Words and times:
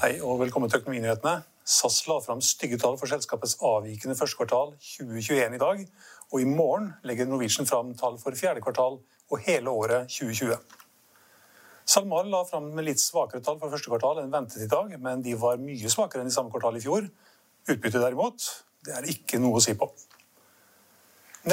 Hei 0.00 0.14
og 0.24 0.38
velkommen 0.40 0.70
til 0.72 0.80
Økonominyhetene. 0.80 1.42
SAS 1.68 1.98
la 2.08 2.14
fram 2.24 2.38
stygge 2.40 2.78
tall 2.80 2.94
for 2.96 3.10
selskapets 3.10 3.58
avvikende 3.68 4.14
første 4.16 4.38
kvartal 4.38 4.70
2021 4.80 5.56
i 5.56 5.58
dag. 5.60 5.82
Og 6.32 6.36
i 6.40 6.46
morgen 6.48 6.86
legger 7.04 7.26
Norwegian 7.28 7.66
fram 7.68 7.90
tall 8.00 8.14
for 8.22 8.32
fjerde 8.32 8.62
kvartal 8.64 8.94
og 8.96 9.42
hele 9.44 9.68
året 9.68 10.08
2020. 10.08 10.54
SalMar 11.84 12.30
la 12.32 12.40
fram 12.48 12.70
litt 12.80 13.02
svakere 13.02 13.44
tall 13.44 13.58
for 13.60 13.74
første 13.74 13.92
kvartal 13.92 14.22
enn 14.22 14.32
ventet 14.32 14.64
i 14.64 14.68
dag, 14.72 14.94
men 15.04 15.20
de 15.26 15.34
var 15.42 15.60
mye 15.60 15.92
svakere 15.92 16.24
enn 16.24 16.32
i 16.32 16.36
samme 16.38 16.48
kvartal 16.54 16.78
i 16.78 16.82
fjor. 16.86 17.10
Utbyttet 17.68 18.00
derimot, 18.00 18.46
det 18.88 18.94
er 18.96 19.08
ikke 19.12 19.42
noe 19.42 19.58
å 19.58 19.62
si 19.66 19.74
på. 19.76 19.90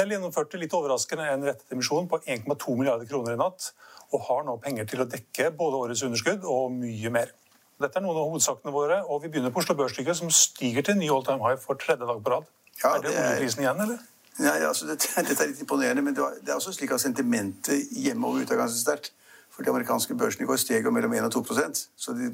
Nell 0.00 0.14
gjennomførte 0.14 0.62
litt 0.62 0.78
overraskende 0.78 1.26
en 1.34 1.44
rettet 1.50 1.76
emisjon 1.76 2.08
på 2.08 2.22
1,2 2.24 2.78
milliarder 2.80 3.12
kroner 3.12 3.36
i 3.36 3.42
natt, 3.44 3.74
og 4.08 4.24
har 4.30 4.48
nå 4.48 4.56
penger 4.64 4.88
til 4.88 5.04
å 5.04 5.08
dekke 5.18 5.50
både 5.60 5.82
årets 5.84 6.06
underskudd 6.08 6.48
og 6.48 6.72
mye 6.78 7.12
mer. 7.12 7.36
Dette 7.78 8.00
er 8.00 8.02
noen 8.02 8.16
av 8.18 8.26
hovedsakene 8.32 8.72
våre, 8.74 8.96
og 9.06 9.20
vi 9.22 9.28
begynner 9.30 9.52
på 9.54 9.60
Oslo 9.62 9.76
Børsstykke, 9.78 10.14
som 10.18 10.30
stiger 10.34 10.82
til 10.82 10.96
ny 10.98 11.10
all 11.14 11.22
time 11.26 11.44
high 11.44 11.58
for 11.62 11.78
tredje 11.78 12.06
dag 12.08 12.22
på 12.24 12.32
rad. 12.32 12.48
Ja, 12.82 12.96
er 12.96 13.04
det, 13.04 13.12
det 13.12 13.20
oljeprisen 13.22 13.62
igjen, 13.62 13.84
eller? 13.84 14.00
Nei, 14.38 14.56
altså, 14.66 14.88
dette, 14.88 15.12
dette 15.28 15.44
er 15.44 15.52
litt 15.52 15.62
imponerende, 15.62 16.02
men 16.02 16.16
det, 16.16 16.24
var, 16.24 16.34
det 16.42 16.50
er 16.50 16.58
også 16.58 16.74
slik 16.74 16.94
at 16.96 17.02
sentimentet 17.04 17.94
hjemme 17.94 18.26
og 18.26 18.40
ute 18.42 18.54
er 18.56 18.64
ganske 18.64 18.80
sterkt. 18.82 19.12
For 19.54 19.66
de 19.66 19.72
amerikanske 19.72 20.14
børsene 20.14 20.44
i 20.44 20.46
går 20.46 20.58
steg 20.62 20.84
jo 20.86 20.90
mellom 20.94 21.14
1 21.18 21.24
og 21.26 21.32
2% 21.34 21.78
så 21.98 22.12
de, 22.14 22.28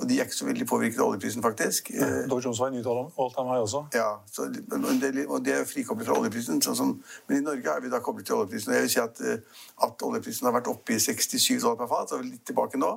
Og 0.00 0.08
de 0.08 0.16
er 0.16 0.24
ikke 0.26 0.34
så 0.34 0.48
veldig 0.48 0.64
påvirket 0.66 0.98
av 0.98 1.12
oljeprisen, 1.12 1.42
faktisk. 1.44 1.92
Ja, 1.94 2.08
Dow 2.26 2.40
Jones 2.42 2.58
var 2.58 2.72
i 2.72 2.74
nytt 2.74 2.88
all 2.90 3.04
all 3.06 3.30
time 3.36 3.52
high 3.52 3.62
også. 3.62 3.84
Ja, 3.94 4.08
så, 4.26 4.48
de- 4.50 5.26
og 5.28 5.44
det 5.46 5.54
er 5.54 5.68
frikoblet 5.68 6.08
fra 6.08 6.16
oljeprisen. 6.18 6.58
Sånn 6.64 6.78
som, 6.78 6.90
men 7.28 7.38
i 7.38 7.44
Norge 7.46 7.70
er 7.70 7.84
vi 7.84 7.92
da 7.92 8.00
koblet 8.02 8.26
til 8.26 8.40
oljeprisen. 8.40 8.72
Og 8.72 8.78
jeg 8.80 8.86
vil 8.88 8.92
si 8.96 9.02
at, 9.04 9.22
eh, 9.22 9.62
at 9.86 10.02
oljeprisen 10.08 10.48
har 10.50 10.56
vært 10.58 10.72
oppe 10.72 10.96
i 10.96 10.98
67 10.98 11.60
dollar 11.62 11.78
per 11.84 11.92
fat, 11.92 12.10
så 12.10 12.18
er 12.18 12.24
vi 12.24 12.32
litt 12.32 12.46
tilbake 12.50 12.82
nå. 12.82 12.90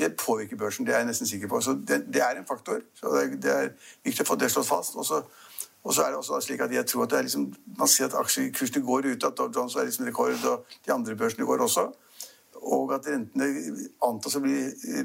Det 0.00 0.14
påvirker 0.16 0.56
børsen, 0.56 0.86
det 0.86 0.94
er 0.94 1.02
jeg 1.04 1.10
nesten 1.10 1.28
sikker 1.28 1.48
på. 1.48 1.60
Så 1.60 1.76
det, 1.88 2.02
det 2.08 2.22
er 2.24 2.38
en 2.40 2.48
faktor. 2.48 2.80
Så 2.96 3.12
det 3.16 3.42
det 3.44 3.52
er 3.52 3.70
viktig 4.04 4.24
å 4.24 4.30
få 4.32 4.38
det 4.40 4.48
slått 4.52 4.68
fast. 4.68 4.96
Og 4.96 5.94
så 5.94 6.02
er 6.02 6.12
det 6.12 6.20
også 6.20 6.40
slik 6.44 6.60
at 6.64 6.72
jeg 6.72 6.86
tror 6.88 7.04
at 7.04 7.12
det 7.12 7.18
er 7.18 7.26
liksom, 7.28 7.46
man 7.78 7.88
ser 7.88 8.08
at 8.08 8.16
aksjekursene 8.20 8.84
går 8.84 9.12
ut, 9.12 9.24
at 9.24 9.36
Dow 9.36 9.52
Jones 9.56 9.76
er 9.76 9.88
liksom 9.88 10.08
rekord, 10.08 10.40
og 10.44 10.64
de 10.86 10.92
andre 10.92 11.16
børsene 11.16 11.46
går 11.48 11.64
også. 11.68 11.90
Og 12.60 12.92
at 12.92 13.06
rentene 13.08 13.46
antas 14.04 14.34
å 14.36 14.42
bli 14.44 14.56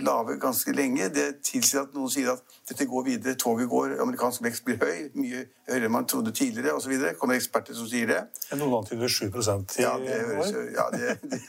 lave 0.04 0.36
ganske 0.42 0.74
lenge. 0.76 1.08
Det 1.16 1.28
tilsier 1.46 1.86
at 1.86 1.94
noen 1.96 2.12
sier 2.12 2.34
at 2.34 2.58
dette 2.68 2.88
går 2.90 3.06
videre, 3.06 3.38
toget 3.40 3.70
går, 3.72 3.96
amerikansk 4.04 4.44
vekst 4.44 4.66
blir 4.68 4.82
høy, 4.82 5.06
mye 5.16 5.46
høyere 5.70 5.88
enn 5.88 5.94
man 5.94 6.08
trodde 6.10 6.34
tidligere 6.36 6.76
osv. 6.76 6.98
Kommer 7.20 7.40
eksperter 7.40 7.78
som 7.78 7.88
sier 7.88 8.12
det. 8.12 8.20
Noen 8.60 8.82
antyder 8.82 9.08
7 9.08 9.24
i 9.30 9.86
Ja, 9.86 9.96
det 10.02 10.20
høres 10.20 10.52
år. 10.52 10.68
ja, 10.76 10.90
det, 10.92 11.16
det, 11.32 11.42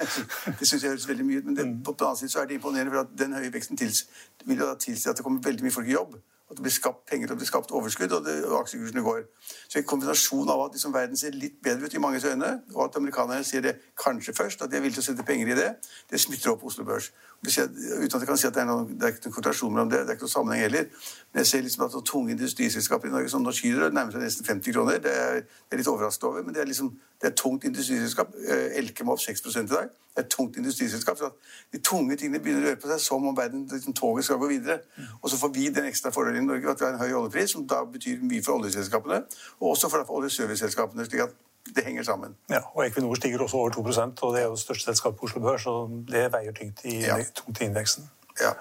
det 0.61 0.69
synes 0.69 0.83
jeg 0.83 0.91
høres 0.93 1.09
veldig 1.09 1.27
mye 1.27 1.43
ut. 1.43 1.51
Men 1.51 1.59
det, 1.59 1.67
på 1.85 1.97
den 1.99 2.07
annen 2.07 2.23
side 2.23 2.33
så 2.37 2.45
er 2.45 2.49
det 2.51 2.61
imponerende, 2.61 2.95
for 2.95 3.03
at 3.03 3.19
den 3.19 3.37
høye 3.37 3.53
veksten 3.53 3.77
tils, 3.83 4.07
vil 4.45 4.63
jo 4.63 4.71
da 4.71 4.79
tilsi 4.79 5.11
at 5.11 5.19
det 5.19 5.27
kommer 5.27 5.43
veldig 5.43 5.67
mye 5.67 5.75
folk 5.75 5.91
i 5.91 5.97
jobb. 5.99 6.17
At 6.51 6.57
det 6.57 6.63
blir 6.63 6.73
skapt 6.73 7.07
penger, 7.11 7.27
det 7.27 7.37
blir 7.41 7.47
skapt 7.49 7.73
overskudd, 7.75 8.13
og, 8.13 8.25
det, 8.25 8.45
og 8.47 8.61
aksjekursene 8.61 9.03
går. 9.03 9.23
Så 9.69 9.81
en 9.81 9.85
kombinasjon 9.85 10.51
av 10.53 10.61
at 10.67 10.77
liksom 10.77 10.95
verden 10.95 11.19
ser 11.19 11.35
litt 11.35 11.57
bedre 11.63 11.89
ut 11.89 11.95
i 11.95 11.99
manges 11.99 12.25
øyne, 12.25 12.53
og 12.75 12.85
at 12.85 12.99
amerikanerne 13.01 13.45
sier 13.45 13.65
det 13.65 13.73
kanskje 13.99 14.35
først, 14.37 14.63
at 14.63 14.71
de 14.71 14.79
er 14.79 14.85
villige 14.85 15.01
til 15.01 15.03
å 15.03 15.09
sette 15.09 15.27
penger 15.27 15.51
i 15.51 15.57
det, 15.59 15.73
det 16.11 16.21
smitter 16.23 16.53
opp 16.55 16.63
Oslo 16.71 16.87
Børs. 16.87 17.11
Ser- 17.47 17.67
Uten 17.67 18.15
at 18.17 18.23
jeg 18.23 18.29
kan 18.29 18.39
si 18.39 18.47
at 18.47 18.55
det 18.55 18.63
er, 18.63 18.71
noen, 18.71 18.87
det 18.95 19.03
er 19.09 19.13
ikke 19.17 19.27
noen 19.27 19.35
korrelasjon 19.35 19.75
mellom 19.75 19.91
det, 19.91 20.05
det 20.07 20.15
er 20.15 20.19
ikke 20.21 20.27
noen 20.29 20.37
sammenheng 20.37 20.63
heller. 20.63 20.87
Men 21.33 21.43
jeg 21.43 21.51
ser 21.51 21.67
liksom 21.67 21.85
at 21.85 21.99
tunge 22.07 22.33
industriselskaper 22.37 23.11
i 23.11 23.13
Norge 23.17 23.31
som 23.35 23.43
Norsk 23.43 23.67
Hydro 23.67 23.91
nærmer 23.91 24.15
seg 24.15 24.25
nesten 24.25 24.47
50 24.47 24.79
kroner. 24.79 25.03
Det 25.03 25.13
er 25.13 25.43
er 25.71 25.81
litt 25.81 25.91
overrasket 25.91 26.25
over, 26.25 26.43
men 26.47 26.55
det 26.55 26.63
er 26.63 26.69
liksom 26.71 26.93
det 27.21 27.31
er 27.31 27.35
tungt 27.35 27.65
industriselskap. 27.65 28.35
Elke 28.37 28.75
Elkem 28.77 29.09
var 29.09 29.17
opp 29.17 29.23
6 29.25 29.47
i 29.57 29.63
dag. 29.71 29.89
Det 29.89 30.21
er 30.21 30.25
et 30.25 30.31
tungt 30.33 30.57
industriselskap. 30.57 31.19
så 31.19 31.31
De 31.73 31.79
tunge 31.79 32.17
tingene 32.17 32.41
begynner 32.41 32.63
å 32.63 32.69
røre 32.71 32.81
på 32.81 32.89
seg 32.89 33.01
som 33.01 33.27
om 33.27 33.37
verden, 33.37 33.67
liksom, 33.73 33.95
toget 33.97 34.25
skal 34.25 34.37
gå 34.41 34.49
videre. 34.49 34.81
Og 35.23 35.31
så 35.31 35.39
får 35.41 35.49
vi 35.55 35.69
den 35.69 35.89
ekstra 35.89 36.13
fordelen 36.13 36.36
i 36.39 36.45
Norge 36.47 36.71
at 36.71 36.81
vi 36.81 36.85
har 36.87 36.93
en 36.95 37.01
høy 37.01 37.13
oljepris, 37.23 37.51
som 37.57 37.67
da 37.69 37.83
betyr 37.85 38.23
mye 38.23 38.43
for 38.45 38.61
oljeselskapene, 38.61 39.23
og 39.61 39.73
også 39.75 39.91
for 39.93 40.05
oljeserviceselskapene, 40.21 41.07
slik 41.09 41.25
at 41.27 41.35
det 41.75 41.83
henger 41.85 42.05
sammen. 42.07 42.37
Ja, 42.51 42.61
og 42.75 42.85
Equinor 42.87 43.15
stiger 43.19 43.43
også 43.43 43.57
over 43.59 43.71
2% 43.75 44.23
og 44.23 44.35
det 44.35 44.43
er 44.43 44.47
jo 44.47 44.55
det 44.55 44.63
største 44.63 44.93
selskapet 44.93 45.19
på 45.19 45.27
Oslo 45.27 45.41
Børs, 45.43 45.65
så 45.67 45.73
det 46.13 46.29
veier 46.33 46.55
tungt 46.55 46.85
i, 46.85 47.01
Ja. 47.07 47.17
tungt 47.35 47.61
i 47.61 47.65
indeksen. 47.65 48.07
Ja. 48.41 48.53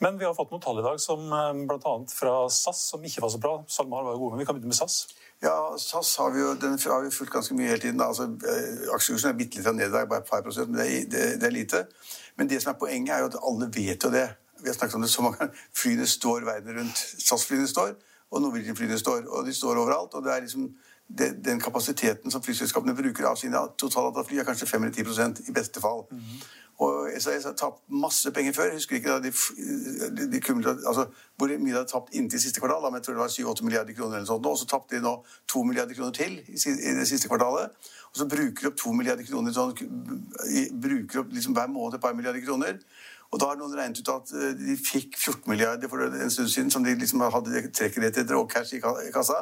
Men 0.00 0.16
vi 0.18 0.24
har 0.24 0.34
fått 0.34 0.50
noen 0.50 0.62
tall 0.62 0.80
i 0.80 0.82
dag, 0.84 0.96
som 1.00 1.20
bl.a. 1.68 1.92
fra 2.10 2.32
SAS, 2.50 2.80
som 2.90 3.04
ikke 3.04 3.22
var 3.22 3.30
så 3.30 3.38
bra. 3.38 3.52
SalMar 3.68 4.02
var 4.04 4.16
jo 4.16 4.18
gode, 4.24 4.34
men 4.34 4.42
vi 4.42 4.46
kan 4.48 4.56
begynne 4.56 4.72
med 4.72 4.78
SAS. 4.80 4.96
Ja, 5.42 5.54
SAS 5.78 6.16
har 6.16 6.32
vi 6.34 6.40
jo 6.40 6.54
den 6.60 6.78
har 6.78 7.04
vi 7.04 7.10
fulgt 7.14 7.32
ganske 7.32 7.54
mye 7.54 7.68
hele 7.68 7.80
tiden. 7.82 8.00
Altså, 8.00 8.24
eh, 8.24 8.88
Aksjekursen 8.94 9.30
er 9.30 9.38
bitte 9.38 9.60
litt 9.60 9.76
ned 9.76 9.88
i 9.88 9.92
dag, 9.92 10.08
bare 10.08 10.24
et 10.24 10.30
par 10.30 10.42
prosent, 10.42 10.70
men 10.70 10.80
det 10.80 10.86
er, 10.88 11.04
det, 11.12 11.22
det 11.40 11.46
er 11.46 11.54
lite. 11.54 11.84
Men 12.36 12.48
det 12.50 12.62
som 12.62 12.72
er 12.72 12.78
poenget, 12.80 13.14
er 13.14 13.22
jo 13.22 13.30
at 13.32 13.38
alle 13.50 13.68
vet 13.74 14.04
jo 14.04 14.10
det. 14.10 14.26
Vi 14.64 14.70
har 14.70 14.74
snakket 14.74 14.94
om 14.94 15.04
det 15.04 15.10
så 15.12 15.22
mange 15.22 15.36
ganger. 15.36 15.62
Flyene 15.76 16.06
står 16.08 16.48
verden 16.48 16.78
rundt. 16.78 17.04
SAS-flyene 17.20 17.68
står, 17.68 17.94
og 18.30 18.42
Norwegian-flyene 18.42 18.98
står. 18.98 19.28
Og 19.28 19.46
de 19.46 19.54
står 19.54 19.76
overalt. 19.76 20.14
og 20.14 20.24
det 20.24 20.32
er 20.32 20.40
liksom 20.40 20.74
Den 21.44 21.60
kapasiteten 21.60 22.30
som 22.30 22.42
flyselskapene 22.42 22.94
bruker 22.96 23.26
av 23.28 23.36
sine 23.36 23.60
totalantall 23.78 24.24
fly, 24.24 24.38
er 24.40 24.46
kanskje 24.48 24.66
5-10% 24.66 25.42
i 25.48 25.52
beste 25.52 25.80
fall. 25.80 26.06
Og 26.82 27.10
SAS 27.18 27.44
har 27.44 27.52
tapt 27.52 27.82
masse 27.88 28.30
penger 28.34 28.52
før. 28.52 28.64
Jeg 28.64 28.80
husker 28.80 28.96
ikke 28.96 29.12
da 29.12 29.18
de, 29.22 29.30
de, 29.30 30.26
de 30.26 30.40
altså, 30.72 31.04
hvor 31.36 31.52
mye 31.52 31.70
de 31.70 31.76
hadde 31.76 31.90
tapt 31.92 32.14
inntil 32.16 32.40
siste 32.40 32.60
kvartal. 32.60 32.82
Da, 32.82 32.90
men 32.90 32.98
jeg 32.98 33.04
tror 33.06 33.14
det 33.14 33.22
var 33.22 33.34
7-8 33.54 33.64
milliarder 33.64 33.94
kroner 33.94 34.16
eller 34.16 34.26
sånt. 34.26 34.42
nå, 34.42 34.50
Og 34.50 34.58
så 34.58 34.66
tapte 34.66 34.96
de 34.96 35.02
nå 35.04 35.14
2 35.52 35.62
milliarder 35.68 35.94
kroner 35.94 36.16
til 36.16 36.40
i, 36.40 36.56
i 36.56 36.96
det 36.98 37.06
siste 37.08 37.28
kvartalet. 37.28 37.70
Og 38.10 38.18
så 38.18 38.26
bruker 38.30 38.60
de 38.62 38.70
opp 38.72 38.80
2 38.82 38.92
milliarder 38.98 39.26
kroner 39.28 39.54
sånn, 39.54 39.74
bruker 40.82 41.22
opp 41.22 41.32
liksom 41.34 41.54
hver 41.54 41.70
måned 41.70 41.98
et 41.98 42.02
par 42.02 42.14
milliarder 42.14 42.42
kroner. 42.42 42.80
Og 43.34 43.40
da 43.42 43.50
har 43.50 43.58
noen 43.58 43.74
regnet 43.74 43.98
ut 43.98 44.10
at 44.12 44.30
eh, 44.38 44.52
de 44.54 44.76
fikk 44.78 45.16
14 45.18 45.50
milliarder 45.50 45.90
for 45.90 46.06
en 46.06 46.30
stund 46.30 46.52
siden, 46.52 46.70
som 46.70 46.84
de 46.86 46.94
liksom 46.94 47.24
hadde 47.34 47.64
trekkrettigheter 47.74 48.38
og 48.38 48.46
cash 48.52 48.76
i 48.78 48.82
kassa. 49.14 49.40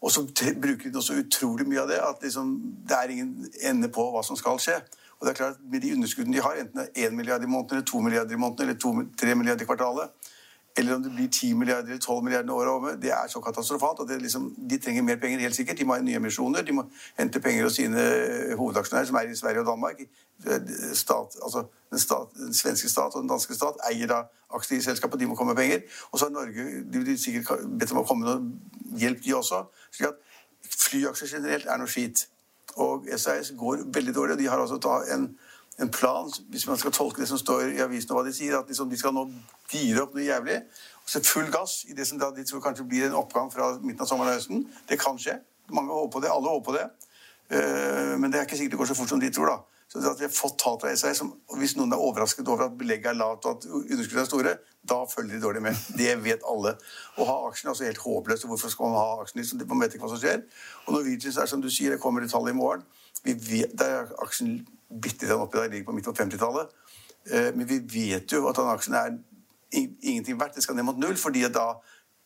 Og 0.00 0.12
så 0.14 0.24
bruker 0.62 0.88
de 0.88 0.96
også 0.96 1.18
utrolig 1.20 1.66
mye 1.68 1.82
av 1.82 1.90
det, 1.90 1.98
at 2.00 2.24
liksom, 2.24 2.54
det 2.88 2.96
er 2.96 3.12
ingen 3.12 3.50
ende 3.68 3.90
på 3.92 4.06
hva 4.14 4.22
som 4.24 4.38
skal 4.40 4.56
skje. 4.62 4.78
Og 5.18 5.26
det 5.26 5.34
er 5.34 5.36
klart, 5.42 5.60
Med 5.72 5.84
de 5.84 5.92
underskuddene 5.92 6.38
de 6.38 6.42
har, 6.42 6.56
enten 6.62 6.80
det 6.80 6.88
er 6.88 7.10
1 7.10 7.16
milliard 7.18 7.42
i 7.44 7.50
måneden, 7.50 7.76
eller 7.76 7.86
2 7.92 8.00
milliarder 8.00 8.32
i 8.32 8.40
måneden, 8.40 8.68
eller 8.68 8.80
2, 8.80 8.94
3 9.20 9.34
milliarder 9.34 9.62
i 9.62 9.68
kvartalet, 9.68 10.29
eller 10.76 10.94
om 10.94 11.02
det 11.02 11.12
blir 11.14 11.28
10 11.28 11.54
milliarder 11.54 11.88
eller 11.88 11.98
12 11.98 12.24
milliarder 12.24 12.52
året 12.52 12.68
over, 12.68 12.90
det 13.02 13.10
er 13.10 13.28
så 13.28 13.40
katastrofalt 13.40 14.00
at 14.00 14.22
liksom, 14.22 14.54
de 14.70 14.78
trenger 14.78 15.02
mer 15.02 15.16
penger, 15.16 15.40
helt 15.40 15.54
sikkert. 15.54 15.78
De 15.78 15.84
må 15.84 15.94
ha 15.94 16.02
nye 16.02 16.16
emisjoner, 16.16 16.62
de 16.62 16.72
må 16.72 16.84
hente 17.18 17.40
penger 17.40 17.64
hos 17.66 17.78
sine 17.80 18.04
hovedaksjonærer, 18.56 19.06
som 19.06 19.16
er 19.16 19.30
i 19.32 19.36
Sverige 19.36 19.60
og 19.60 19.66
Danmark. 19.66 20.00
Eh, 20.46 20.94
Stat, 20.94 21.36
altså 21.42 21.64
den, 21.90 21.98
stat, 21.98 22.36
den 22.36 22.54
svenske 22.54 22.88
stat 22.88 23.14
og 23.14 23.22
den 23.22 23.28
danske 23.28 23.54
stat 23.54 23.82
eier 23.90 24.06
da 24.06 24.22
aksjer 24.54 24.78
i 24.78 24.82
selskapet, 24.82 25.20
de 25.20 25.26
må 25.26 25.34
komme 25.34 25.54
med 25.54 25.62
penger. 25.62 25.80
Og 26.10 26.18
så 26.18 26.24
har 26.24 26.32
Norge 26.32 26.84
de 26.92 27.04
vil 27.04 27.18
sikkert 27.18 27.66
bedt 27.78 27.92
om 27.92 28.02
å 28.02 28.06
komme 28.06 28.26
med 28.26 28.34
noe 28.34 28.98
hjelp, 28.98 29.22
de 29.24 29.34
også. 29.34 29.64
slik 29.90 30.08
at 30.08 30.14
flyaksjer 30.70 31.34
generelt 31.36 31.66
er 31.66 31.78
noe 31.78 31.90
skit. 31.90 32.26
Og 32.78 33.08
SAS 33.16 33.52
går 33.58 33.86
veldig 33.94 34.14
dårlig, 34.14 34.32
og 34.32 34.38
de 34.38 34.48
har 34.48 34.60
altså 34.60 34.78
en, 35.14 35.32
en 35.80 35.90
plan, 35.90 36.28
hvis 36.52 36.66
man 36.68 36.76
skal 36.76 36.92
tolke 36.92 37.22
det 37.22 37.28
som 37.28 37.38
står 37.38 37.72
i 37.72 37.80
avisen 37.80 38.12
og 38.12 38.20
hva 38.20 38.24
de 38.26 38.34
sier, 38.36 38.56
at 38.58 38.68
liksom 38.68 38.90
de 38.90 38.98
skal 39.00 39.14
nå 39.16 39.26
gire 39.72 40.02
opp 40.02 40.14
noe 40.14 40.26
jævlig. 40.26 40.58
Og 41.04 41.08
så 41.08 41.22
full 41.24 41.48
gass 41.52 41.84
i 41.88 41.96
det 41.96 42.06
som 42.08 42.20
da 42.20 42.28
de 42.36 42.44
tror 42.44 42.60
kanskje 42.64 42.84
blir 42.88 43.06
en 43.08 43.16
oppgang 43.22 43.48
fra 43.52 43.72
midten 43.80 44.04
av 44.04 44.10
sommeren 44.10 44.34
og 44.34 44.40
høsten. 44.40 44.66
Det 44.88 45.00
kan 45.00 45.18
skje. 45.18 45.38
Mange 45.72 45.94
håper 45.94 46.12
på 46.18 46.22
det. 46.24 46.30
Alle 46.34 46.52
håper 46.52 46.66
på 46.68 46.76
det. 46.76 46.86
Eh, 47.50 48.16
Men 48.18 48.30
det 48.30 48.40
er 48.40 48.46
ikke 48.46 48.58
sikkert 48.60 48.76
det 48.76 48.82
går 48.82 48.90
så 48.92 48.98
fort 48.98 49.08
som 49.08 49.20
de 49.20 49.30
tror. 49.30 49.46
da. 49.46 49.58
Så 49.90 49.98
det 49.98 50.10
at 50.10 50.20
vi 50.20 50.24
har 50.28 50.30
fått 50.30 50.58
tall 50.58 50.76
fra 50.80 50.92
SI, 50.94 51.14
som, 51.18 51.32
Hvis 51.58 51.74
noen 51.76 51.92
er 51.92 51.98
overrasket 51.98 52.48
over 52.48 52.68
at 52.68 52.76
belegget 52.78 53.10
er 53.10 53.16
lavt 53.18 53.46
og 53.46 53.56
at 53.56 53.64
underskuddene 53.66 54.22
er 54.22 54.28
store, 54.28 54.52
da 54.86 54.98
følger 55.10 55.34
de 55.34 55.42
dårlig 55.42 55.62
med. 55.62 55.76
Det 55.98 56.12
vet 56.22 56.44
alle. 56.46 56.76
Å 57.16 57.26
ha 57.26 57.38
aksjen 57.48 57.66
er 57.66 57.72
altså 57.72 57.88
helt 57.88 58.04
håpløst. 58.04 58.46
Hvorfor 58.46 58.70
skal 58.70 58.92
man 58.92 59.00
ha 59.00 59.22
aksjen? 59.24 59.40
Liksom, 59.40 59.64
Man 59.66 59.80
vet 59.80 59.94
ikke 59.94 60.04
hva 60.04 60.12
som 60.12 60.20
skjer. 60.22 60.44
Og 60.86 60.94
Norwegian 60.94 61.42
er 61.42 61.50
som 61.50 61.64
du 61.64 61.70
sier, 61.70 61.90
det 61.90 62.00
kommer 62.00 62.22
et 62.22 62.30
tall 62.30 62.48
i 62.48 62.54
morgen. 62.54 62.84
Vi 63.24 63.34
vet, 63.34 63.72
Der 63.78 63.96
er 64.04 64.14
aksjen 64.22 64.60
bitte 64.90 65.28
litt 65.28 65.36
oppi 65.36 65.58
der, 65.58 65.70
ligger 65.70 65.90
på 65.90 65.96
midt 65.96 66.08
på 66.10 66.16
50-tallet. 66.18 66.74
Eh, 67.30 67.50
Men 67.54 67.68
vi 67.68 67.78
vet 67.78 68.32
jo 68.32 68.48
at 68.48 68.56
den 68.56 68.74
aksjen 68.74 68.94
er 68.94 69.16
ingenting 69.72 70.40
verdt. 70.40 70.54
Det 70.54 70.62
skal 70.62 70.76
ned 70.76 70.88
mot 70.88 70.98
null, 70.98 71.16
fordi 71.16 71.46
da 71.48 71.74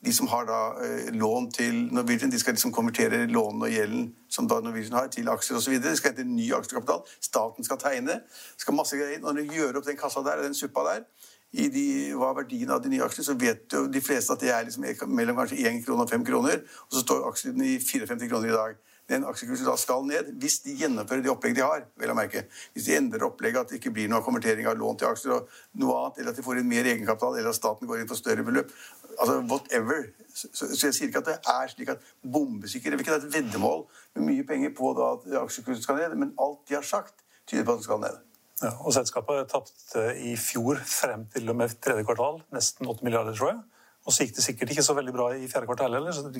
de 0.04 0.12
som 0.12 0.28
har 0.28 0.44
da 0.44 0.60
eh, 0.84 1.12
lån 1.12 1.50
til 1.52 1.76
Norwegian, 1.92 2.30
de 2.30 2.38
skal 2.38 2.56
liksom 2.56 2.72
konvertere 2.72 3.24
lånene 3.26 3.68
og 3.68 3.72
gjelden 3.72 4.08
som 4.28 4.48
da 4.48 4.60
Norwegian 4.60 4.98
har, 4.98 5.08
til 5.12 5.28
aksjer 5.32 5.56
osv. 5.56 5.78
Det 5.80 5.94
skal 5.96 6.12
hente 6.12 6.26
ny 6.28 6.50
aksjekapital. 6.52 7.04
Staten 7.20 7.64
skal 7.64 7.80
tegne. 7.80 8.18
Skal 8.60 8.76
masse 8.76 8.98
greier. 9.00 9.22
Når 9.22 9.40
du 9.40 9.54
gjør 9.56 9.80
opp 9.80 9.88
den 9.88 9.96
kassa 10.00 10.24
der, 10.26 10.42
og 10.42 10.48
den 10.48 10.58
suppa 10.58 10.84
der, 10.90 11.06
i 11.54 11.68
de, 11.70 11.86
hva 12.18 12.32
er 12.32 12.40
verdien 12.42 12.72
av 12.74 12.82
de 12.82 12.90
nye 12.90 13.04
aksjene, 13.06 13.28
så 13.28 13.36
vet 13.38 13.72
jo 13.72 13.84
de 13.86 14.02
fleste 14.02 14.34
at 14.34 14.42
det 14.42 14.50
er 14.50 14.66
liksom 14.66 15.14
mellom 15.14 15.38
kanskje 15.38 15.60
1 15.70 15.84
krone 15.86 16.02
og 16.02 16.10
5 16.10 16.24
kroner, 16.26 16.64
og 16.88 16.96
så 16.96 17.04
står 17.04 17.28
aksjene 17.28 17.68
i 17.70 17.76
54 17.78 18.28
kroner 18.28 18.50
i 18.50 18.56
dag. 18.56 18.80
Den 19.10 19.26
aksjekursen 19.28 19.68
da 19.68 19.74
skal 19.76 20.06
ned 20.08 20.30
hvis 20.40 20.60
de 20.64 20.74
gjennomfører 20.80 21.24
det 21.24 21.32
opplegget 21.32 21.58
de 21.58 21.64
har. 21.66 21.86
vel 22.00 22.12
å 22.12 22.16
merke. 22.16 22.46
Hvis 22.72 22.86
de 22.88 22.96
endrer 22.96 23.26
opplegget 23.26 23.60
at 23.60 23.72
det 23.72 23.80
ikke 23.80 23.92
blir 23.96 24.08
noe 24.08 24.24
konvertering 24.24 24.68
av 24.70 24.78
lån 24.80 25.00
til 25.00 25.10
aksjer, 25.10 25.34
og 25.36 25.80
noe 25.82 25.96
annet, 26.00 26.20
eller 26.20 26.32
at 26.32 26.40
de 26.40 26.44
får 26.46 26.60
inn 26.60 26.70
mer 26.70 26.88
egenkapital, 26.88 27.36
eller 27.36 27.52
at 27.52 27.58
staten 27.58 27.90
går 27.90 28.00
inn 28.00 28.10
for 28.10 28.20
større 28.20 28.46
beløp. 28.46 28.72
altså 29.18 29.40
Whatever. 29.50 30.08
Så, 30.32 30.48
så, 30.52 30.70
så 30.72 30.88
jeg 30.88 30.96
sier 30.96 31.12
ikke 31.12 31.24
at 31.24 31.32
det 31.32 31.38
er 31.52 31.74
slik 31.74 31.92
at 31.92 32.06
bombesikker 32.22 32.90
Det 32.90 32.98
vil 32.98 33.04
ikke 33.04 33.16
være 33.16 33.26
et 33.28 33.34
veddemål 33.36 33.84
med 34.16 34.28
mye 34.30 34.46
penger 34.48 34.72
på 34.78 34.94
da 34.98 35.10
at 35.18 35.28
aksjekursen 35.44 35.84
skal 35.84 36.00
ned, 36.00 36.16
men 36.20 36.32
alt 36.40 36.64
de 36.68 36.78
har 36.78 36.86
sagt, 36.86 37.20
tyder 37.46 37.66
på 37.66 37.76
at 37.76 37.82
den 37.82 37.88
skal 37.90 38.00
ned. 38.06 38.22
Ja, 38.62 38.70
og 38.80 38.94
Selskapet 38.94 39.48
tapte 39.50 40.02
i 40.22 40.36
fjor 40.38 40.78
frem 40.88 41.26
til 41.34 41.50
og 41.50 41.56
med 41.58 41.74
tredje 41.82 42.06
kvartal 42.06 42.38
nesten 42.54 42.88
8 42.88 43.04
milliarder, 43.04 43.36
tror 43.36 43.52
jeg. 43.52 43.62
Og 44.04 44.12
så 44.12 44.26
gikk 44.26 44.34
det 44.36 44.44
sikkert 44.44 44.72
ikke 44.74 44.84
så 44.84 44.94
veldig 44.96 45.12
bra 45.16 45.30
i 45.32 45.46
fjerde 45.48 45.66
kvartal 45.66 45.94
heller. 45.96 46.12
så 46.12 46.22
det- 46.22 46.34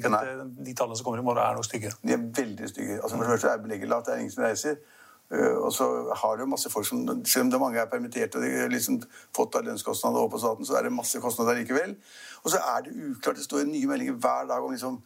De 0.66 0.74
tallene 0.74 0.96
som 0.96 1.04
kommer 1.04 1.18
i 1.18 1.22
morgen, 1.22 1.38
er 1.42 1.54
nok 1.54 1.64
stygge. 1.64 1.92
De 2.02 2.12
er 2.12 2.18
veldig 2.18 2.68
stygge. 2.68 3.00
Altså, 3.02 3.16
for 3.16 3.24
det 3.24 3.30
første 3.32 3.48
er 3.48 3.62
belegget 3.62 3.88
lavt, 3.88 4.06
det 4.06 4.14
er 4.14 4.18
ingen 4.18 4.30
som 4.30 4.44
reiser. 4.44 4.76
Uh, 5.32 5.64
og 5.64 5.72
så 5.72 6.12
har 6.14 6.36
du 6.36 6.44
masse 6.46 6.70
folk 6.70 6.86
som 6.86 7.24
Selv 7.24 7.44
om 7.44 7.50
det 7.50 7.54
er 7.54 7.58
mange 7.58 7.78
er 7.80 7.86
permittert 7.86 8.34
og 8.36 8.42
de 8.42 8.50
har 8.60 8.68
liksom 8.68 9.02
fått 9.34 9.54
av 9.56 9.64
lønnskostnader 9.64 10.18
over 10.20 10.28
på 10.28 10.38
staten, 10.38 10.66
så 10.66 10.76
er 10.76 10.82
det 10.82 10.92
masse 10.92 11.20
kostnader 11.20 11.54
likevel. 11.54 11.96
Og 12.44 12.50
så 12.50 12.58
er 12.60 12.82
det 12.82 12.92
uklart. 12.92 13.36
Det 13.36 13.44
står 13.44 13.64
nye 13.64 13.86
meldinger 13.86 14.12
hver 14.12 14.46
dag 14.46 14.62
om 14.62 14.70
liksom 14.70 15.02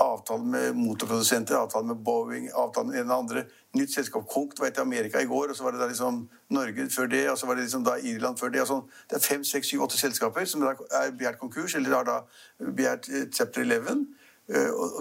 avtale 0.00 0.44
med 0.44 0.76
motorprodusenter, 0.76 1.56
avtale 1.56 1.86
med 1.86 1.96
Boeing, 2.04 2.48
avtale 2.54 2.86
med 2.86 2.98
en 2.98 3.04
eller 3.04 3.14
andre. 3.14 3.44
Nytt 3.76 3.94
selskap, 3.94 4.26
Konkt, 4.28 4.60
var 4.60 4.70
etter 4.70 4.82
Amerika 4.82 5.20
i 5.20 5.28
går, 5.28 5.50
og 5.50 5.56
så 5.56 5.64
var 5.64 5.76
det 5.76 5.80
da 5.80 5.86
liksom 5.90 6.22
Norge 6.50 6.88
før 6.90 7.06
det, 7.06 7.26
og 7.30 7.38
så 7.38 7.46
var 7.46 7.54
det 7.54 7.66
liksom 7.66 7.84
da 7.84 7.98
Irland 8.02 8.38
før 8.38 8.54
det. 8.54 8.66
sånn. 8.66 8.82
Det 9.10 9.18
er 9.18 9.26
fem, 9.26 9.44
seks, 9.44 9.68
syv, 9.68 9.84
åtte 9.86 10.00
selskaper 10.00 10.48
som 10.48 10.64
da 10.64 10.74
er 11.02 11.12
begjært 11.12 11.38
konkurs, 11.38 11.74
eller 11.74 11.94
har 11.96 12.08
da 12.08 12.18
begjært 12.64 13.08
eh, 13.12 13.28
chapter 13.32 13.62
11. 13.62 13.84
Men 13.84 14.06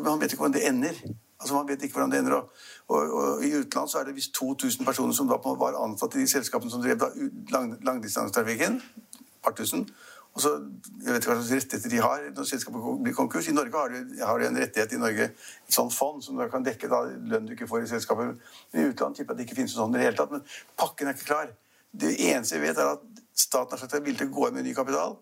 man 0.03 0.19
vet 0.21 0.33
ikke 0.33 0.43
hvordan 0.43 0.57
det 0.59 0.67
ender. 0.67 1.01
Altså 1.39 1.55
Man 1.55 1.67
vet 1.67 1.83
ikke 1.83 1.93
hvordan 1.93 2.11
det 2.11 2.19
ender. 2.19 2.33
Og, 2.33 2.49
og, 2.87 3.13
og 3.13 3.45
I 3.45 3.53
utlandet 3.55 3.91
så 3.91 3.99
er 3.99 4.03
det 4.03 4.15
visst 4.15 4.33
2000 4.33 4.85
personer 4.85 5.13
som 5.13 5.27
da 5.27 5.39
var 5.43 5.83
ansatt 5.83 6.15
i 6.15 6.19
de 6.19 6.27
selskapene 6.27 6.71
som 6.71 6.81
drev 6.81 6.99
da 6.99 7.09
lang, 7.51 7.77
langdistansetrafikken. 7.85 8.81
Par 9.43 9.55
tusen. 9.55 9.89
Og 10.39 10.43
så, 10.43 10.53
Jeg 11.03 11.13
vet 11.13 11.19
ikke 11.19 11.33
hva 11.33 11.37
slags 11.41 11.51
rettigheter 11.57 11.91
de 11.91 12.01
har 12.03 12.25
når 12.35 12.47
selskapet 12.47 13.03
blir 13.03 13.15
konkurs. 13.17 13.47
I 13.51 13.55
Norge 13.55 13.75
har 13.75 13.91
du, 13.91 14.15
har 14.23 14.39
du, 14.39 14.45
en 14.47 14.59
rettighet 14.63 14.95
i 14.95 15.01
Norge, 15.01 15.29
et 15.67 15.75
sånt 15.75 15.95
fond 15.95 16.23
som 16.23 16.39
du 16.39 16.45
kan 16.51 16.63
dekke 16.63 16.91
da 16.91 17.01
lønn 17.33 17.47
du 17.47 17.55
ikke 17.55 17.67
får 17.67 17.83
i 17.83 17.91
selskapet. 17.91 18.37
Men 18.71 18.83
i 18.83 18.91
utlandet 18.93 19.19
tipper 19.19 19.33
jeg 19.33 19.35
at 19.35 19.41
det 19.41 19.47
ikke 19.49 19.59
finnes 19.59 19.75
noe 19.75 19.83
sånt 19.83 19.97
i 19.97 19.99
det 19.99 20.07
hele 20.07 20.19
tatt. 20.19 20.31
Men 20.31 20.45
pakken 20.79 21.11
er 21.11 21.17
ikke 21.17 21.31
klar. 21.33 21.51
Det 21.91 22.13
eneste 22.29 22.59
vi 22.59 22.69
vet, 22.69 22.79
er 22.79 22.93
at 22.95 23.25
staten 23.35 23.75
har 23.75 23.83
sagt 23.83 23.97
at 23.97 24.05
villig 24.05 24.23
til 24.23 24.31
å 24.31 24.37
gå 24.37 24.47
inn 24.47 24.59
med 24.59 24.69
ny 24.69 24.75
kapital 24.77 25.19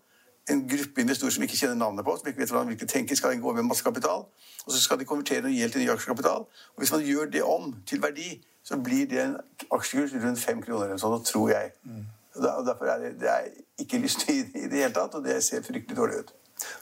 en 0.50 0.68
gruppe 0.68 1.02
investorer 1.02 1.32
som 1.32 1.44
ikke 1.44 1.58
kjenner 1.60 1.76
navnet 1.76 2.06
på, 2.06 2.14
som 2.18 2.28
ikke 2.30 2.40
vet 2.40 2.52
hvordan 2.52 2.70
hvilke 2.72 2.88
tenker, 2.88 3.16
skal 3.16 3.40
gå 3.40 3.54
med 3.54 3.68
masse 3.68 3.84
kapital. 3.84 4.28
Og 4.66 4.74
så 4.74 4.80
skal 4.82 5.00
de 5.00 5.08
konvertere 5.08 5.44
noe 5.44 5.56
gjeld 5.56 5.76
til 5.76 5.84
ny 5.84 5.90
aksjekapital. 5.92 6.46
Og 6.76 6.84
hvis 6.84 6.92
man 6.92 7.04
gjør 7.04 7.32
det 7.32 7.44
om 7.44 7.74
til 7.88 8.02
verdi, 8.04 8.30
så 8.64 8.78
blir 8.84 9.08
det 9.12 9.20
en 9.24 9.36
aksjekurs 9.72 10.16
rundt 10.24 10.40
fem 10.40 10.62
kroner 10.64 10.88
eller 10.88 11.02
sånn, 11.02 11.24
tror 11.28 11.52
jeg. 11.52 11.72
Og 11.88 12.27
derfor 12.42 12.90
er 12.94 13.04
det, 13.04 13.14
det 13.22 13.30
er 13.32 13.48
ikke 13.84 14.00
lyst 14.04 14.28
i, 14.30 14.40
i 14.40 14.68
det 14.68 14.84
hele 14.84 14.94
tatt, 14.96 15.16
og 15.18 15.26
det 15.26 15.40
ser 15.46 15.64
fryktelig 15.66 15.98
dårlig 15.98 16.24
ut. 16.24 16.34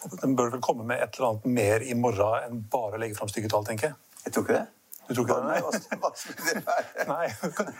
Og 0.08 0.16
Den 0.22 0.36
bør 0.36 0.54
vel 0.54 0.62
komme 0.64 0.86
med 0.88 1.02
et 1.04 1.18
eller 1.18 1.34
annet 1.34 1.46
mer 1.58 1.84
i 1.84 1.94
morgen 2.00 2.46
enn 2.48 2.64
bare 2.72 2.96
å 2.96 3.02
legge 3.02 3.18
fram 3.18 3.32
stygge 3.32 3.52
tall, 3.52 3.66
tenker 3.68 3.92
jeg. 3.92 3.96
Jeg 4.26 4.34
tror 4.36 4.46
ikke 4.46 4.58
det. 4.60 4.66
Du 5.06 5.14
tror 5.14 5.26
ikke 5.28 5.36
det? 5.38 5.48
Nei, 5.52 5.98
hva, 6.02 6.12
skulle 6.18 6.46
det 6.48 6.62
være? 6.66 7.08
Nei, 7.12 7.26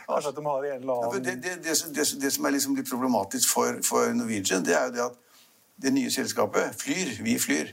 Kanskje 0.06 0.30
at 0.30 0.36
de 0.36 0.44
har 0.46 0.66
en 0.68 0.76
eller 0.76 0.92
annen 0.94 1.24
det, 1.24 1.36
det, 1.42 1.54
det, 1.64 1.78
det, 1.96 2.06
som- 2.06 2.46
er 2.46 2.54
liksom 2.54 2.76
litt 2.78 2.90
problematisk 2.90 3.50
for, 3.50 3.80
for 3.86 4.12
Norwegian, 4.14 4.62
det 4.66 4.76
er 4.78 4.84
jo 4.90 4.94
det 4.94 5.04
at 5.08 5.16
det 5.82 5.92
nye 5.92 6.10
selskapet, 6.12 6.76
Flyr, 6.80 7.16
vi 7.26 7.34
Flyr, 7.42 7.72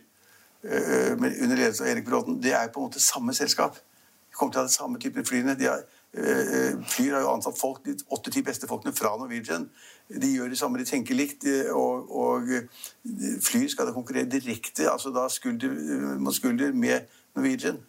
øh, 0.64 1.12
under 1.20 1.56
ledelse 1.56 1.84
av 1.86 1.92
Erik 1.92 2.08
Bråten, 2.08 2.40
det 2.44 2.56
er 2.58 2.72
på 2.74 2.82
en 2.82 2.90
måte 2.90 3.04
samme 3.04 3.36
selskap. 3.38 3.78
De 3.78 4.36
kommer 4.40 4.56
til 4.56 4.60
å 4.60 4.64
ha 4.64 4.72
det 4.72 4.76
samme 4.76 5.00
typen 5.00 5.26
flyene. 5.28 5.54
De 5.60 5.70
har, 5.70 5.84
Flyr 6.13 7.15
har 7.15 7.24
jo 7.24 7.31
ansatt 7.33 7.57
folk, 7.57 7.80
de 7.86 7.95
åtte-ti 8.13 8.44
beste 8.45 8.68
folkene 8.69 8.94
fra 8.94 9.15
Norwegian. 9.18 9.65
De 10.21 10.30
gjør 10.30 10.51
det 10.51 10.60
samme, 10.60 10.77
de 10.77 10.86
tenker 10.86 11.18
likt. 11.18 11.48
Og, 11.74 12.12
og 12.13 12.51
øh, 12.54 12.68
Flyr 13.42 13.65
skal 13.71 13.89
da 13.89 13.95
konkurrere 13.95 14.30
direkte, 14.30 14.92
altså 14.92 15.10
da 15.10 15.25
skulder 15.30 15.74
mot 16.21 16.36
skulder 16.36 16.74
med 16.74 17.10
Norwegian. 17.36 17.81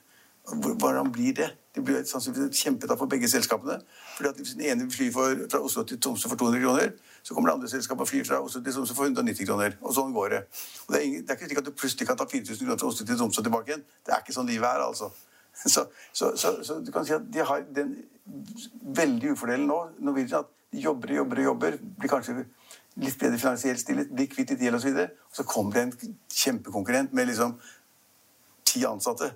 Hvordan 0.53 1.13
blir 1.13 1.35
det? 1.35 1.51
Det 1.75 1.85
blir 1.85 2.05
sannsynligvis 2.05 2.49
et 2.49 2.65
kjempetap 2.65 2.99
for 2.99 3.07
begge 3.07 3.29
selskapene. 3.29 3.81
Fordi 4.17 4.29
at 4.29 4.37
Hvis 4.37 4.53
den 4.53 4.61
ene 4.61 4.91
flyr 4.91 5.13
fra 5.13 5.59
Oslo 5.59 5.83
til 5.83 6.01
Tromsø 6.01 6.29
for 6.29 6.37
200 6.37 6.63
kroner, 6.65 6.91
så 7.23 7.35
kommer 7.35 7.51
det 7.51 7.55
andre 7.55 7.69
selskapet 7.69 8.01
og 8.01 8.09
flyr 8.09 8.25
fra 8.25 8.45
Oslo 8.45 8.63
til 8.63 8.73
Tromsø 8.73 8.95
for 8.95 9.05
190 9.05 9.47
kroner. 9.47 9.73
Og 9.81 9.95
sånn 9.95 10.13
går 10.13 10.29
det. 10.29 10.43
Og 10.87 10.95
det, 10.95 11.01
er 11.01 11.05
ingen, 11.05 11.23
det 11.23 11.31
er 11.31 11.35
ikke 11.35 11.49
slik 11.49 11.59
at 11.59 11.67
du 11.67 11.71
plutselig 11.71 12.09
kan 12.09 12.17
ta 12.17 12.27
4000 12.31 12.67
kroner 12.67 12.79
fra 12.79 12.87
Oslo 12.93 13.07
til 13.07 13.19
Tromsø 13.19 13.43
tilbake 13.43 13.73
igjen. 13.73 13.85
Det 14.07 14.15
er 14.15 14.21
ikke 14.23 14.37
sånn 14.37 14.47
livet 14.53 14.69
er, 14.69 14.85
altså. 14.89 15.11
Så, 15.55 15.85
så, 16.13 16.33
så, 16.37 16.49
så 16.67 16.81
du 16.83 16.91
kan 16.93 17.05
si 17.07 17.13
at 17.15 17.29
de 17.33 17.39
har 17.39 17.61
den 17.77 17.93
veldig 18.97 19.35
ufordelen 19.35 19.67
nå, 19.69 19.79
Norwegian, 20.05 20.45
at 20.45 20.75
de 20.75 20.83
jobber 20.85 21.13
og 21.13 21.17
jobber 21.21 21.41
og 21.43 21.49
jobber, 21.51 21.79
blir 21.99 22.11
kanskje 22.11 22.37
litt 23.03 23.19
bedre 23.21 23.39
finansielt 23.39 23.83
stillet, 23.83 24.11
blir 24.11 24.31
kvitt 24.31 24.55
litt 24.55 24.63
gjeld 24.65 24.79
osv. 24.79 24.93
Og, 24.95 25.17
og 25.31 25.39
så 25.39 25.47
kommer 25.49 25.77
det 25.77 25.83
en 25.87 26.15
kjempekonkurrent 26.33 27.15
med 27.17 27.31
liksom 27.31 27.59
ti 28.65 28.85
ansatte 28.89 29.35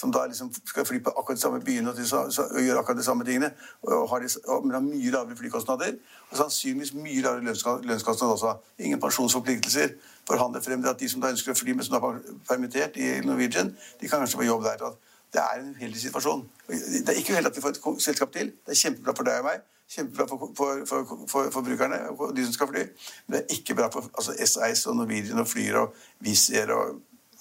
som 0.00 0.12
da 0.14 0.22
liksom 0.26 0.50
skal 0.64 0.86
fly 0.86 1.00
på 1.04 1.12
akkurat 1.18 1.36
de 1.36 1.42
samme 1.42 1.60
byene 1.64 1.90
og, 1.90 1.98
og 1.98 2.60
gjøre 2.62 2.78
akkurat 2.80 2.98
de 2.98 3.04
samme 3.04 3.24
tingene, 3.26 3.50
og 3.82 4.08
har 4.10 4.22
de, 4.22 4.30
og, 4.46 4.70
har 4.72 4.84
mye 4.84 5.12
lavere 5.12 5.36
flykostnader 5.36 5.96
og 6.30 6.38
sannsynligvis 6.38 6.94
mye 6.94 7.24
lavere 7.24 7.44
lønnskostnader 7.88 8.32
også. 8.36 8.54
Ingen 8.78 9.00
pensjonsforpliktelser. 9.02 9.96
Forhandler 10.28 10.62
frem 10.64 10.82
til 10.82 10.92
at 10.92 11.00
de 11.00 11.08
som 11.10 11.22
da 11.22 11.32
ønsker 11.34 11.52
å 11.52 11.58
fly, 11.58 11.74
men 11.74 11.86
som 11.86 11.96
da 11.96 12.00
er 12.06 12.20
permittert 12.48 12.96
i 12.96 13.12
Norwegian, 13.26 13.74
de 14.00 14.08
kan 14.08 14.22
kanskje 14.22 14.40
få 14.40 14.46
jobb 14.46 14.64
der. 14.68 14.86
Det 15.32 15.40
er 15.42 15.60
en 15.60 15.74
uheldig 15.76 16.00
situasjon. 16.02 16.40
Det 16.68 17.08
er 17.08 17.18
ikke 17.20 17.32
uheldig 17.36 17.50
at 17.52 17.56
vi 17.56 17.62
får 17.62 17.76
et 17.76 18.02
selskap 18.02 18.32
til. 18.34 18.50
Det 18.66 18.74
er 18.74 18.80
kjempebra 18.80 19.14
for 19.16 19.28
deg 19.28 19.42
og 19.42 19.46
meg. 19.46 19.60
Kjempebra 19.90 20.26
for, 20.30 20.50
for, 20.58 20.82
for, 20.86 21.14
for 21.30 21.50
forbrukerne 21.54 22.00
og 22.16 22.34
de 22.36 22.44
som 22.46 22.56
skal 22.56 22.68
fly. 22.72 22.82
Men 23.26 23.36
det 23.36 23.40
er 23.44 23.54
ikke 23.58 23.74
bra 23.78 23.88
for 23.94 24.06
altså, 24.14 24.34
SAS 24.46 24.86
og 24.90 24.96
Norwegian 24.98 25.38
og 25.42 25.48
Flyr 25.50 25.78
og 25.84 25.94
Wizz 26.26 26.50
Air 26.54 26.74
og 26.76 26.98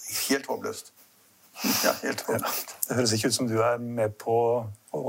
Helt 0.10 0.48
håpløst. 0.50 0.88
Ja, 1.86 1.92
helt 2.02 2.22
håpløst. 2.26 2.72
Det 2.88 2.96
høres 2.98 3.12
ikke 3.14 3.30
ut 3.30 3.36
som 3.36 3.48
du 3.50 3.60
er 3.62 3.78
med 3.78 4.16
på 4.18 4.38
å, 4.98 5.02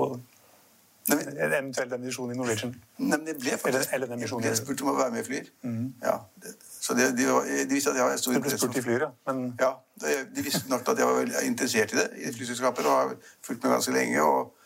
en 1.11 1.39
eventuell 1.47 1.89
demisjon 1.91 2.33
i 2.35 2.37
Norwegian. 2.37 2.75
Nei, 2.99 3.17
men 3.17 3.31
jeg 3.31 3.39
ble 3.41 3.57
faktisk 3.63 3.95
Eller- 3.97 4.11
eller 4.13 4.27
jeg 4.27 4.43
ble 4.43 4.53
spurt 4.59 4.83
om 4.85 4.91
å 4.93 4.97
være 4.99 5.15
med 5.15 5.23
i 5.23 5.27
Flyr. 5.31 5.49
Ja, 6.05 6.19
det, 6.43 6.53
så 6.81 6.95
det, 6.97 7.11
de, 7.19 7.27
de 7.69 7.75
visste 7.75 7.91
at 7.93 7.99
jeg 7.99 8.07
var 8.09 8.17
stor 8.17 8.33
Du 8.33 8.41
ble 8.41 8.55
spurt 8.57 8.79
i 8.81 8.83
Flyr, 8.85 9.03
ja. 9.05 9.11
Men 9.29 9.43
Ja, 9.61 9.75
de 10.01 10.45
visste 10.47 10.65
nok 10.71 10.89
at 10.89 10.99
jeg 10.99 11.07
var 11.07 11.19
veldig 11.19 11.43
interessert 11.45 11.93
i 11.93 11.99
det, 11.99 12.07
i 12.17 12.33
flyselskaper, 12.33 12.89
og 12.89 12.97
har 12.97 13.13
fulgt 13.45 13.63
med 13.63 13.75
ganske 13.75 13.93
lenge. 13.93 14.23
og 14.23 14.57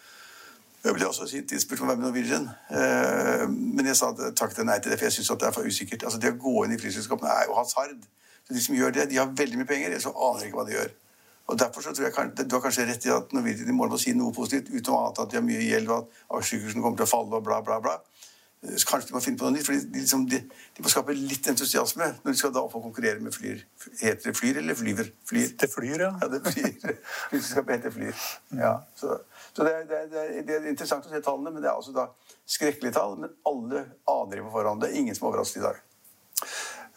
jeg 0.85 0.95
ble 0.95 1.07
også 1.09 1.27
sin 1.27 1.47
tid 1.49 1.61
spurt 1.63 1.81
om 1.81 1.89
å 1.89 1.95
være 1.95 2.01
med 2.03 2.07
Norwegian, 2.11 2.49
eh, 2.77 3.45
men 3.49 3.87
jeg 3.89 3.97
sa 3.97 4.11
takk 4.37 4.53
til 4.53 4.67
nei 4.69 4.77
til 4.79 4.93
det, 4.93 4.99
for 5.01 5.09
jeg 5.09 5.17
syns 5.17 5.31
det 5.33 5.47
er 5.49 5.55
for 5.57 5.65
usikkert. 5.65 6.05
Altså, 6.05 6.19
Det 6.21 6.35
å 6.35 6.43
gå 6.43 6.65
inn 6.65 6.75
i 6.75 6.81
flyselskapene 6.81 7.31
er 7.33 7.47
jo 7.49 7.57
hasard. 7.57 8.05
Så 8.45 8.53
De 8.53 8.61
som 8.61 8.77
gjør 8.77 8.93
det, 8.93 9.09
de 9.11 9.17
har 9.17 9.33
veldig 9.33 9.59
mye 9.63 9.71
penger, 9.71 9.89
ellers 9.89 10.05
så 10.05 10.13
aner 10.13 10.45
jeg 10.45 10.53
ikke 10.53 10.61
hva 10.61 10.67
de 10.69 10.77
gjør. 10.77 10.91
Og 11.49 11.59
Derfor 11.59 11.81
så 11.81 11.93
tror 11.93 12.05
jeg 12.05 12.49
Du 12.49 12.57
har 12.57 12.63
kanskje 12.63 12.87
rett 12.87 13.07
i 13.07 13.11
at 13.17 13.33
Norwegian 13.33 13.69
i 13.69 13.73
morgen 13.73 13.97
må 13.97 13.99
si 13.99 14.13
noe 14.13 14.33
positivt, 14.33 14.69
utenom 14.69 15.01
annet 15.01 15.19
at 15.25 15.31
de 15.31 15.37
har 15.37 15.47
mye 15.49 15.65
gjeld, 15.65 15.89
og 15.89 15.97
at 15.97 16.39
aksjekursen 16.39 16.83
kommer 16.83 16.97
til 17.01 17.09
å 17.09 17.13
falle, 17.17 17.35
og 17.37 17.45
bla, 17.45 17.63
bla, 17.63 17.81
bla. 17.81 17.97
Kanskje 18.65 19.11
de 19.11 19.15
må 19.17 19.21
finne 19.21 19.39
på 19.41 19.45
noe 19.45 19.55
nytt, 19.57 19.67
for 19.67 19.77
de, 19.77 19.99
liksom, 20.01 20.25
de, 20.31 20.39
de 20.77 20.85
må 20.85 20.91
skape 20.93 21.17
litt 21.19 21.47
entusiasme 21.53 22.07
når 22.23 22.33
de 22.33 22.41
skal 22.41 22.53
da 22.55 22.63
få 22.73 22.81
konkurrere 22.85 23.21
med 23.21 23.35
Flyr. 23.35 23.61
Heter 24.01 24.31
det 24.31 24.37
Flyr 24.39 24.61
eller 24.63 24.79
Flyver? 24.79 25.11
Flyr. 25.29 25.53
det 25.61 25.69
flyr, 25.73 26.07
ja. 26.07 26.11
Ja, 26.23 26.31
det 26.33 26.41
flyr. 26.47 26.97
Hvis 27.33 27.51
skal 27.53 27.69
hete 27.75 27.93
Flyr. 27.93 28.27
Ja, 28.57 28.79
så 28.97 29.19
så 29.55 29.65
det, 29.65 29.71
er, 29.71 29.85
det, 29.87 29.99
er, 29.99 30.07
det, 30.43 30.55
er, 30.55 30.63
er 30.65 30.71
interessant 30.73 31.05
å 31.07 31.11
se 31.13 31.21
tallene, 31.23 31.53
men 31.55 31.63
det 31.63 31.69
er 31.71 31.77
altså 31.77 31.93
da 31.95 32.09
skrekkelige 32.51 32.97
tall. 32.97 33.13
Men 33.23 33.35
alle 33.47 33.85
aner 34.11 34.41
det 34.41 34.47
på 34.49 34.55
forhånd. 34.57 34.83
Det 34.83 34.89
er 34.91 34.97
ingen 34.99 35.15
som 35.15 35.29
er 35.29 35.31
overrasket 35.31 35.61
i 35.61 35.63
dag. 35.63 35.83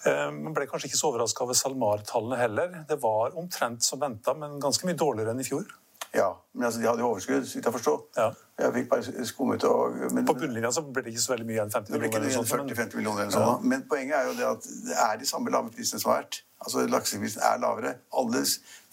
Eh, 0.09 0.31
Man 0.39 0.55
ble 0.57 0.65
kanskje 0.69 0.89
ikke 0.89 0.99
så 0.99 1.11
overraska 1.11 1.45
over 1.45 1.57
SalMar-tallene 1.59 2.39
heller. 2.41 2.79
Det 2.89 2.97
var 3.03 3.37
omtrent 3.37 3.85
som 3.85 4.01
venta, 4.01 4.33
men 4.33 4.57
ganske 4.63 4.89
mye 4.89 4.97
dårligere 4.97 5.35
enn 5.35 5.43
i 5.43 5.45
fjor. 5.45 5.69
Ja, 6.15 6.31
men 6.53 6.65
altså, 6.65 6.79
de 6.81 6.87
hadde 6.87 6.99
jo 7.03 7.09
overskudd, 7.11 7.45
så 7.47 7.57
vidt 7.57 7.65
jeg 7.65 7.73
forstår. 7.73 7.97
Ja. 8.17 8.27
Jeg 8.57 8.73
fikk 8.73 8.89
bare 8.89 9.25
skummet 9.25 9.63
og 9.69 9.97
men, 10.13 10.25
På 10.25 10.33
bunnlinja 10.33 10.71
så 10.73 10.81
ble 10.81 11.03
det 11.03 11.11
ikke 11.13 11.21
så 11.21 11.33
veldig 11.35 11.45
mye 11.45 11.57
igjen 11.57 11.71
50 11.73 11.91
Det 11.91 11.99
ble 11.99 12.07
ikke 12.07 12.21
millioner. 12.21 12.39
eller 12.39 12.45
sånt, 12.47 12.67
men- 12.67 12.77
40-50 12.77 12.95
millioner 12.95 13.21
eller 13.21 13.35
sånn. 13.35 13.63
Men 13.63 13.83
poenget 13.91 14.15
er 14.15 14.23
jo 14.27 14.33
det 14.33 14.47
at 14.47 14.63
det 14.87 14.95
er 14.97 15.17
de 15.17 15.25
samme 15.25 15.51
lave 15.51 15.69
prisene 15.75 15.99
som 15.99 16.11
har 16.11 16.23
vært. 16.23 16.41
Altså 16.65 16.87
Lakseprisen 16.89 17.41
er 17.43 17.59
lavere. 17.61 17.95
Alle 18.17 18.41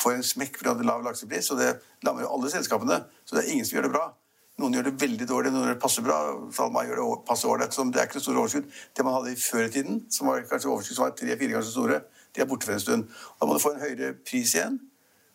får 0.03 0.13
en 0.15 0.23
smekk 0.23 0.59
for 0.59 0.65
de 0.75 0.81
er 0.81 0.85
lav 0.85 1.03
laksepris, 1.05 1.51
og 1.51 1.59
det 1.59 1.81
lammer 2.05 2.23
jo 2.23 2.29
alle 2.35 2.51
selskapene. 2.51 3.05
Så 3.25 3.37
det 3.37 3.45
er 3.45 3.53
ingen 3.53 3.65
som 3.65 3.79
gjør 3.79 3.83
det 3.89 3.93
bra. 3.93 4.13
Noen 4.59 4.75
gjør 4.75 4.85
det 4.85 5.01
veldig 5.01 5.27
dårlig, 5.27 5.51
noen 5.51 5.65
gjør 5.67 5.75
det 5.75 5.83
passe 5.83 6.03
bra. 6.03 6.19
Salma 6.53 6.85
gjør 6.85 7.01
det 7.01 7.25
passe 7.27 7.49
ålreit. 7.49 7.71
Det 7.75 8.01
er 8.01 8.07
ikke 8.07 8.21
noe 8.21 8.27
store 8.27 8.43
overskudd. 8.43 8.67
Det 8.95 9.05
man 9.05 9.15
hadde 9.15 9.33
i 9.33 9.41
før 9.41 9.65
i 9.65 9.71
tiden, 9.71 10.05
som 10.11 10.29
var 10.29 10.43
kanskje 10.43 10.71
overskudd 10.71 10.95
som 10.97 11.05
var 11.07 11.17
tre-fire 11.19 11.51
ganger 11.51 11.67
så 11.67 11.73
store, 11.73 12.03
de 12.35 12.41
er 12.41 12.47
borte 12.47 12.69
for 12.69 12.73
en 12.73 12.81
stund. 12.85 13.09
Da 13.41 13.47
må 13.47 13.55
du 13.55 13.59
få 13.65 13.73
en 13.75 13.81
høyere 13.81 14.13
pris 14.29 14.55
igjen. 14.55 14.79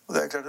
Og 0.07 0.15
det 0.15 0.23
er 0.23 0.27
klart, 0.27 0.45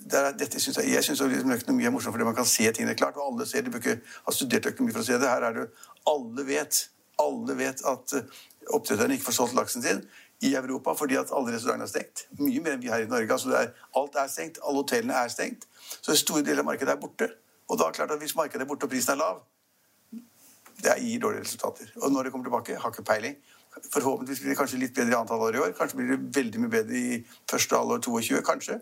det 0.00 0.18
er, 0.18 0.32
dette 0.38 0.60
synes 0.60 0.78
jeg, 0.80 0.92
jeg 0.94 1.04
syns 1.04 1.20
liksom 1.20 1.52
økonomi 1.56 1.84
er 1.84 1.92
morsomt 1.94 2.14
fordi 2.14 2.28
man 2.28 2.38
kan 2.38 2.48
se 2.48 2.70
tingene 2.72 2.96
klart. 2.96 3.18
Og 3.20 3.32
alle 3.32 3.46
ser, 3.46 3.66
de 3.66 3.72
bør 3.74 3.82
ikke 3.82 4.32
studert 4.36 4.70
økonomi 4.72 4.94
for 4.94 5.04
å 5.04 5.08
se 5.08 5.18
det. 5.20 5.28
Her 5.28 5.50
er 5.50 5.58
det 5.58 5.68
Alle 6.08 6.46
vet 6.48 6.80
alle 7.20 7.56
vet 7.58 7.84
at 7.88 8.16
eh, 8.16 8.40
oppdretterne 8.74 9.16
ikke 9.16 9.28
får 9.28 9.38
solgt 9.40 9.56
laksen 9.58 9.84
sin 9.84 10.02
i 10.46 10.54
Europa 10.56 10.94
fordi 10.96 11.18
at 11.20 11.32
alle 11.36 11.52
restaurantene 11.54 11.88
er 11.88 11.92
stengt. 11.92 12.24
Mye 12.40 12.64
mer 12.64 12.76
enn 12.76 12.82
vi 12.84 12.92
her 12.92 13.04
i 13.04 13.10
Norge. 13.10 13.36
Altså 13.36 13.52
er, 13.58 13.72
alt 14.00 14.16
er 14.16 14.32
stengt. 14.32 14.60
Alle 14.64 14.82
hotellene 14.82 15.16
er 15.20 15.32
stengt. 15.32 15.68
Så 16.00 16.14
en 16.14 16.20
stor 16.20 16.40
del 16.46 16.62
av 16.62 16.68
markedet 16.68 16.94
er 16.94 17.00
borte. 17.00 17.28
Og 17.68 17.78
da 17.78 17.86
er 17.86 17.92
det 17.92 18.00
klart 18.00 18.14
at 18.16 18.22
hvis 18.22 18.36
markedet 18.38 18.64
er 18.64 18.70
borte 18.70 18.88
og 18.88 18.92
prisen 18.92 19.14
er 19.14 19.20
lav, 19.20 19.42
det 20.80 20.96
gir 21.02 21.20
dårlige 21.20 21.44
resultater. 21.44 21.90
Og 22.00 22.12
når 22.12 22.26
det 22.26 22.32
kommer 22.32 22.48
tilbake, 22.48 22.78
har 22.80 22.94
ikke 22.94 23.04
peiling. 23.04 23.36
Forhåpentligvis 23.92 24.40
blir 24.40 24.54
det 24.54 24.58
kanskje 24.58 24.80
litt 24.80 24.94
bedre 24.96 25.12
i 25.12 25.18
antall 25.18 25.44
år 25.44 25.58
i 25.58 25.60
år. 25.66 25.74
Kanskje 25.76 25.98
blir 26.00 26.14
det 26.14 26.20
veldig 26.38 26.62
mye 26.62 26.72
bedre 26.72 26.96
i 26.96 27.18
første 27.52 27.76
halvår 27.76 28.00
22, 28.08 28.40
kanskje. 28.46 28.78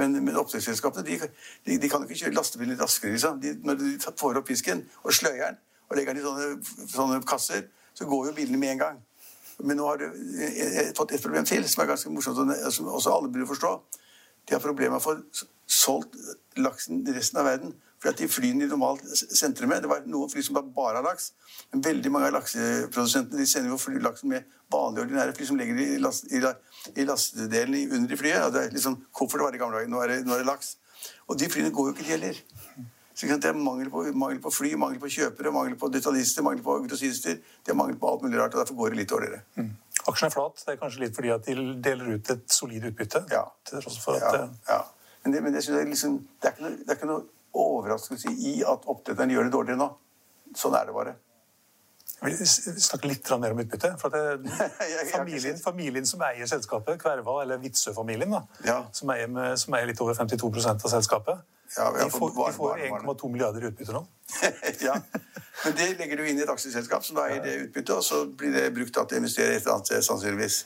Men, 0.00 0.16
men 0.24 0.36
oppdrettsselskapene 0.40 1.04
de, 1.04 1.18
de, 1.66 1.76
de 1.78 1.88
kan 1.90 2.04
ikke 2.06 2.16
kjøre 2.24 2.36
lastebilen 2.36 2.72
litt 2.72 2.82
raskere. 2.82 3.12
Liksom. 3.12 3.40
De, 3.42 3.52
når 3.66 3.80
de 3.80 3.92
får 4.00 4.40
opp 4.40 4.48
fisken 4.48 4.84
og 5.02 5.12
sløyer 5.14 5.52
den 5.52 5.60
og 5.92 5.98
legger 5.98 6.16
den 6.16 6.22
i 6.22 6.24
sånne, 6.24 6.86
sånne 6.88 7.18
kasser, 7.28 7.66
så 7.92 8.06
går 8.08 8.30
jo 8.30 8.36
bilene 8.36 8.60
med 8.60 8.74
en 8.74 8.80
gang. 8.80 9.00
Men 9.60 9.76
nå 9.76 9.88
har 9.90 10.00
du 10.00 10.06
fått 10.96 11.12
et 11.12 11.22
problem 11.22 11.44
til 11.44 11.66
som 11.68 11.82
er 11.82 11.90
ganske 11.92 12.10
morsomt, 12.10 12.40
og 12.56 12.72
som 12.72 12.88
også 12.88 13.12
alle 13.12 13.28
burde 13.32 13.50
forstå. 13.50 13.72
De 14.48 14.56
har 14.56 14.62
problemer 14.64 14.96
med 14.96 15.02
å 15.02 15.04
få 15.04 15.44
solgt 15.68 16.16
laksen 16.56 17.04
i 17.04 17.14
resten 17.14 17.42
av 17.42 17.50
verden. 17.50 17.74
For 18.02 18.10
at 18.10 18.18
de 18.18 18.26
flyene 18.26 18.66
de 18.66 18.72
normalt 18.72 19.04
sentrer 19.14 19.68
med, 19.70 19.84
det 19.84 19.90
var 19.90 20.02
noen 20.10 20.30
fly 20.30 20.42
som 20.42 20.56
bare 20.58 20.98
har 20.98 21.04
laks. 21.06 21.28
Men 21.70 21.84
veldig 21.86 22.10
mange 22.10 22.32
av 22.32 22.34
lakseprodusentene 22.34 23.38
de 23.38 23.46
sender 23.46 23.70
jo 23.70 23.78
fly, 23.78 24.00
laksen 24.02 24.32
med 24.32 24.48
vanlige, 24.72 25.04
ordinære 25.06 25.36
fly 25.36 25.46
som 25.46 25.60
legger 25.60 25.78
i, 25.84 25.90
last, 26.02 26.26
i, 26.34 26.40
i 26.98 27.06
lastedelen 27.06 27.94
under 27.94 28.14
i 28.14 28.18
flyet. 28.18 28.40
Ja, 28.40 28.48
det 28.50 28.64
er 28.64 28.74
liksom 28.74 28.98
koffert 29.14 29.44
var 29.44 29.54
det 29.54 29.60
i 29.60 29.62
gamle 29.62 29.78
dager. 29.78 29.92
Nå 29.92 30.02
er 30.02 30.16
nå 30.26 30.34
er 30.34 30.42
det 30.42 30.48
laks. 30.50 30.74
Og 31.30 31.38
de 31.38 31.50
flyene 31.52 31.70
går 31.74 31.92
jo 31.92 31.94
ikke, 31.94 32.08
de 32.08 32.14
heller. 32.16 32.42
Så 33.14 33.26
Det 33.38 33.44
er 33.44 33.54
mangel 33.54 33.90
på, 33.90 34.02
mangel 34.18 34.40
på 34.42 34.50
fly, 34.50 34.72
mangel 34.74 34.98
på 34.98 35.10
kjøpere, 35.12 35.52
mangel 35.54 35.76
på 35.78 35.88
detaljister, 35.92 36.42
mangel 36.42 36.64
på 36.64 36.78
grossister. 36.88 37.36
Det 37.62 37.70
er 37.70 37.76
mangel 37.78 37.98
på 38.00 38.08
alt 38.10 38.24
mulig 38.24 38.40
rart, 38.40 38.54
og 38.54 38.64
derfor 38.64 38.78
går 38.80 38.94
det 38.94 38.98
litt 39.02 39.10
dårligere. 39.12 39.42
Aksjen 40.08 40.26
er 40.26 40.32
flat. 40.34 40.64
Det 40.64 40.72
er 40.74 40.80
kanskje 40.80 41.04
litt 41.04 41.14
fordi 41.14 41.30
at 41.30 41.46
de 41.46 41.66
deler 41.84 42.16
ut 42.16 42.32
et 42.34 42.42
solid 42.50 42.88
utbytte. 42.88 43.22
Ja. 43.30 43.44
Til 43.68 43.84
tross 43.84 44.00
for 44.02 44.18
at 44.18 44.26
Ja, 44.26 44.42
eh, 44.42 44.56
ja. 44.72 44.80
Men, 45.22 45.36
det, 45.36 45.42
men 45.44 45.54
det, 45.54 45.62
synes 45.62 45.78
jeg 45.78 45.92
liksom, 45.92 46.16
det, 46.42 46.48
er 46.48 46.56
ikke 46.56 46.64
noe, 46.64 46.78
det 46.80 46.90
er 46.90 46.98
ikke 46.98 47.10
noe 47.12 47.22
overraskelse 47.54 48.32
i 48.32 48.62
at 48.64 48.86
oppdretteren 48.88 49.32
gjør 49.34 49.48
det 49.48 49.54
dårligere 49.54 49.80
nå. 49.80 49.90
Sånn 50.56 50.76
er 50.76 50.88
det 50.88 50.96
bare. 50.96 51.14
Jeg 52.22 52.36
vil 52.38 52.82
snakke 52.82 53.08
litt 53.10 53.30
mer 53.42 53.54
om 53.54 53.60
utbytte. 53.64 53.88
For 53.98 54.14
familien, 55.16 55.56
familien 55.58 56.06
som 56.06 56.22
eier 56.22 56.46
selskapet, 56.46 57.00
Kverva, 57.02 57.40
eller 57.42 57.58
Vitsø-familien, 57.62 58.36
Ja. 58.66 58.82
som, 58.94 59.10
som 59.58 59.74
eier 59.78 59.90
litt 59.90 60.02
over 60.04 60.14
52 60.18 60.52
av 60.70 60.86
selskapet, 60.92 61.42
Ja, 61.72 61.88
de 61.96 62.10
får, 62.12 62.34
får 62.52 62.82
1,2 62.84 63.30
milliarder 63.32 63.64
i 63.64 63.70
utbytte 63.72 63.94
nå. 63.96 64.04
ja. 64.86 64.98
Men 65.64 65.76
det 65.78 65.88
legger 65.98 66.20
du 66.20 66.26
inn 66.28 66.38
i 66.38 66.44
et 66.44 66.52
aksjeselskap 66.52 67.04
som 67.06 67.16
da 67.16 67.26
eier 67.30 67.42
det 67.42 67.56
utbyttet, 67.66 67.94
og 67.96 68.04
så 68.04 68.26
blir 68.28 68.52
det 68.54 68.66
brukt 68.76 68.92
til 68.92 69.02
å 69.02 69.22
investere 69.22 69.56
et 69.56 69.64
eller 69.64 69.78
annet 69.78 69.90
sted, 69.90 70.04
sannsynligvis. 70.06 70.58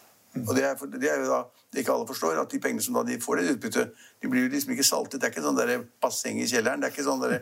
Og 0.44 0.52
det 0.56 0.64
er, 0.68 0.74
det 0.98 1.08
er 1.10 1.22
jo 1.22 1.30
da 1.30 1.44
det 1.76 1.82
ikke 1.82 1.92
alle 1.92 2.06
forstår, 2.08 2.38
at 2.40 2.52
de 2.52 2.58
pengene 2.62 2.80
som 2.80 2.94
da 2.96 3.02
de 3.04 3.16
får 3.20 3.40
i 3.42 3.48
utbytte, 3.52 3.82
de 4.22 4.28
blir 4.32 4.46
jo 4.46 4.50
liksom 4.52 4.70
ikke 4.72 4.84
saltet. 4.86 5.20
Det 5.20 5.26
er 5.28 5.32
ikke 5.34 5.42
sånn 5.44 5.58
der 5.58 5.72
basseng 6.00 6.38
i 6.40 6.46
kjelleren. 6.48 6.80
Det 6.80 6.88
er 6.88 6.94
ikke 6.94 7.04
sånn 7.04 7.20
der, 7.20 7.34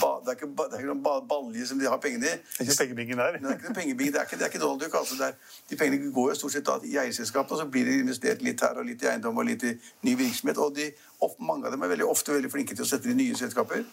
ba, 0.00 0.10
det 0.26 0.32
er 0.32 0.36
ikke, 0.36 0.48
ba, 0.58 0.66
det 0.68 0.76
er 0.76 0.82
ikke 0.82 0.90
noen 0.90 1.02
ba- 1.06 1.22
balje 1.30 1.64
som 1.70 1.80
de 1.80 1.88
har 1.88 2.00
pengene 2.02 2.26
i. 2.28 2.34
Det 2.58 2.66
er 2.66 2.68
ikke 2.68 2.78
pengebingen 2.82 3.22
der. 3.22 3.38
Det 3.38 3.48
er 3.48 3.56
ikke 3.56 3.70
noe 3.70 3.78
pengebing, 3.78 4.10
det 4.12 4.20
er 4.20 4.28
ikke, 4.28 4.40
det 4.42 4.44
er 4.48 4.52
ikke 4.52 4.60
Donald 4.64 4.82
Duck. 4.84 4.98
Altså. 5.00 5.16
Det 5.20 5.30
er, 5.30 5.54
de 5.70 5.78
pengene 5.80 6.12
går 6.18 6.28
jo 6.34 6.36
stort 6.42 6.56
sett 6.58 6.66
da 6.68 6.76
i 6.84 6.96
eierselskapet, 7.00 7.54
og 7.56 7.62
så 7.62 7.68
blir 7.72 7.88
det 7.88 7.96
investert 8.02 8.44
litt 8.44 8.66
her 8.66 8.82
og 8.82 8.88
litt 8.90 9.06
i 9.06 9.10
eiendom 9.14 9.40
og 9.40 9.48
litt 9.48 9.64
i 9.64 9.72
ny 10.04 10.16
virksomhet. 10.20 10.60
Og 10.60 10.76
de, 10.76 10.90
mange 11.40 11.70
av 11.70 11.72
dem 11.72 11.86
er 11.88 11.94
veldig 11.94 12.10
ofte 12.12 12.36
veldig 12.36 12.52
flinke 12.52 12.76
til 12.76 12.84
å 12.84 12.90
sette 12.92 13.08
inn 13.08 13.16
nye 13.22 13.38
selskaper. 13.40 13.86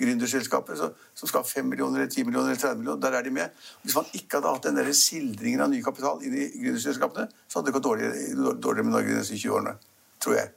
Gründerselskaper 0.00 0.78
så, 0.78 0.90
som 1.14 1.30
skal 1.30 1.44
ha 1.44 1.50
5 1.50 1.68
millioner, 1.70 2.02
eller 2.02 2.12
10 2.12 2.26
millioner 2.28 2.54
eller 2.54 2.62
30 2.62 2.80
millioner. 2.80 3.02
Der 3.04 3.18
er 3.18 3.26
de 3.26 3.34
med. 3.36 3.66
Hvis 3.84 3.98
man 3.98 4.08
ikke 4.16 4.38
hadde 4.38 4.54
hatt 4.54 4.70
den 4.70 4.80
der 4.80 4.92
sildringen 4.96 5.64
av 5.64 5.72
ny 5.72 5.82
kapital 5.84 6.24
inn 6.24 6.36
i 6.36 6.48
gründerselskapene, 6.56 7.28
så 7.46 7.60
hadde 7.60 7.70
det 7.70 7.76
gått 7.78 7.88
dårligere, 7.88 8.54
dårligere 8.56 8.88
med 8.88 8.96
Norge 8.96 9.12
de 9.12 9.20
neste 9.20 9.38
20 9.38 9.60
årene. 9.60 9.76
Tror 10.20 10.38
jeg. 10.38 10.54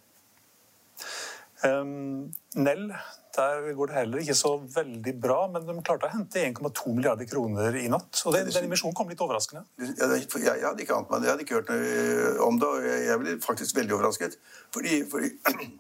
Um, 1.64 2.32
Nell, 2.60 2.90
der 3.36 3.74
går 3.74 3.90
det 3.90 3.96
heller 3.96 4.22
ikke 4.22 4.36
så 4.36 4.52
veldig 4.76 5.14
bra, 5.22 5.38
men 5.50 5.64
de 5.66 5.76
klarte 5.86 6.10
å 6.10 6.14
hente 6.14 6.42
1,2 6.44 6.92
milliarder 6.94 7.26
kroner 7.30 7.78
i 7.80 7.86
natt. 7.90 8.20
Og 8.28 8.36
den, 8.36 8.50
den 8.52 8.68
emisjonen 8.68 8.96
kom 8.98 9.10
litt 9.10 9.22
overraskende. 9.24 9.64
Jeg, 9.80 9.96
jeg 9.96 10.66
hadde 10.66 10.84
ikke 10.84 10.98
ant 11.00 11.10
meg 11.10 11.24
det. 11.24 11.30
Jeg 11.30 11.34
hadde 11.34 11.46
ikke 11.48 11.62
hørt 11.62 11.72
noe 11.72 12.50
om 12.50 12.60
det. 12.62 12.68
og 12.68 12.90
Jeg, 12.90 13.06
jeg 13.08 13.22
ble 13.24 13.38
faktisk 13.46 13.80
veldig 13.80 13.96
overrasket. 13.98 14.38
Fordi, 14.76 15.00
fordi, 15.10 15.32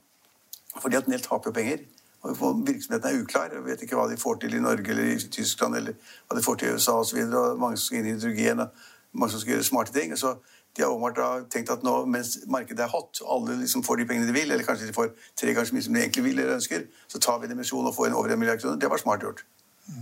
fordi 0.85 1.01
at 1.01 1.11
Nell 1.11 1.25
taper 1.25 1.53
penger. 1.59 1.83
Virksomheten 2.23 3.09
er 3.09 3.19
uklar. 3.19 3.51
Jeg 3.51 3.65
vet 3.65 3.81
ikke 3.83 3.99
hva 3.99 4.07
de 4.07 4.17
får 4.17 4.39
til 4.41 4.55
i 4.55 4.63
Norge 4.63 4.91
eller 4.91 5.11
i 5.11 5.19
Tyskland 5.19 5.75
eller 5.75 5.95
hva 6.27 6.37
de 6.37 6.43
får 6.45 6.55
til 6.59 6.69
i 6.69 6.75
USA 6.77 6.97
osv. 7.01 7.19
Mange 7.59 7.77
som 7.77 7.89
skal 7.89 7.99
inn 7.99 8.11
i 8.11 8.15
hydrogen 8.15 8.63
og 8.63 8.83
mange 9.11 9.33
som 9.33 9.43
skal 9.43 9.57
gjøre 9.57 9.67
smarte 9.67 9.95
ting. 9.95 10.15
Så 10.17 10.37
de 10.75 10.81
har 10.81 10.89
åpenbart 10.89 11.49
tenkt 11.53 11.69
at 11.69 11.83
nå 11.85 11.97
mens 12.09 12.37
markedet 12.49 12.85
er 12.85 12.93
hot, 12.93 13.21
alle 13.29 13.59
liksom 13.59 13.83
får 13.85 13.99
de 13.99 14.07
pengene 14.09 14.29
de 14.29 14.33
vil, 14.33 14.51
eller 14.51 14.65
kanskje 14.65 14.87
de 14.89 14.95
får 14.95 15.11
tre 15.37 15.53
ganger 15.53 15.69
så 15.69 15.75
mye 15.75 15.85
som 15.85 15.93
de 15.93 16.01
egentlig 16.01 16.23
vil 16.25 16.39
eller 16.39 16.55
ønsker, 16.55 16.87
så 17.07 17.19
tar 17.21 17.41
vi 17.41 17.49
en 17.49 17.53
emisjon 17.57 17.85
og 17.85 17.93
får 17.95 18.09
en 18.09 18.15
over 18.17 18.33
en 18.33 18.39
milliard 18.41 18.61
kroner. 18.61 18.79
Det 18.81 18.89
var 18.89 19.01
smart 19.03 19.21
gjort. 19.21 19.43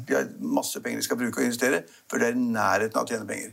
De 0.07 0.15
har 0.15 0.29
masse 0.39 0.79
penger 0.79 1.01
de 1.01 1.03
skal 1.03 1.19
bruke 1.19 1.41
og 1.41 1.49
investere 1.49 1.81
før 2.11 2.21
det 2.21 2.29
er 2.29 2.37
i 2.37 2.45
nærheten 2.53 3.01
av 3.01 3.03
å 3.03 3.11
tjene 3.11 3.27
penger. 3.27 3.51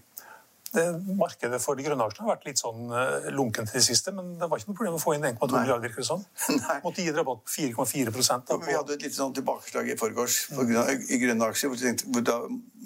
Det, 0.75 0.85
markedet 1.17 1.61
for 1.63 1.79
de 1.79 1.85
grønne 1.87 2.05
aksjene 2.05 2.27
har 2.27 2.35
vært 2.37 2.47
litt 2.49 2.61
sånn 2.61 2.91
lunkent 3.35 3.71
i 3.71 3.73
til 3.73 3.81
det 3.81 3.87
siste, 3.87 4.13
men 4.13 4.35
det 4.41 4.49
var 4.51 4.61
ikke 4.61 4.69
noe 4.73 4.79
problem 4.81 4.99
å 4.99 5.03
få 5.03 5.15
inn 5.17 5.25
1,2 5.25 5.49
Nei. 5.49 5.63
milliarder, 5.63 5.95
det 5.97 6.07
sånn. 6.09 6.25
Nei. 6.59 6.79
Måtte 6.85 7.05
gi 7.05 7.13
en 7.13 7.19
rabatt 7.21 7.45
på 7.45 7.55
4,4 7.55 8.13
da, 8.49 8.59
vi 8.67 8.77
hadde 8.77 8.97
et 8.99 9.07
lite 9.07 9.17
sånn 9.17 9.35
tilbakeslag 9.37 9.89
i 9.89 9.97
forgårs 10.01 10.39
for 10.53 10.69
grunn 10.69 10.83
av- 10.83 10.91
i 11.09 11.21
grønne 11.23 11.49
aksjer, 11.49 11.73
hvor, 11.73 11.81
tenkte, 11.81 12.11
hvor 12.13 12.27
da 12.29 12.37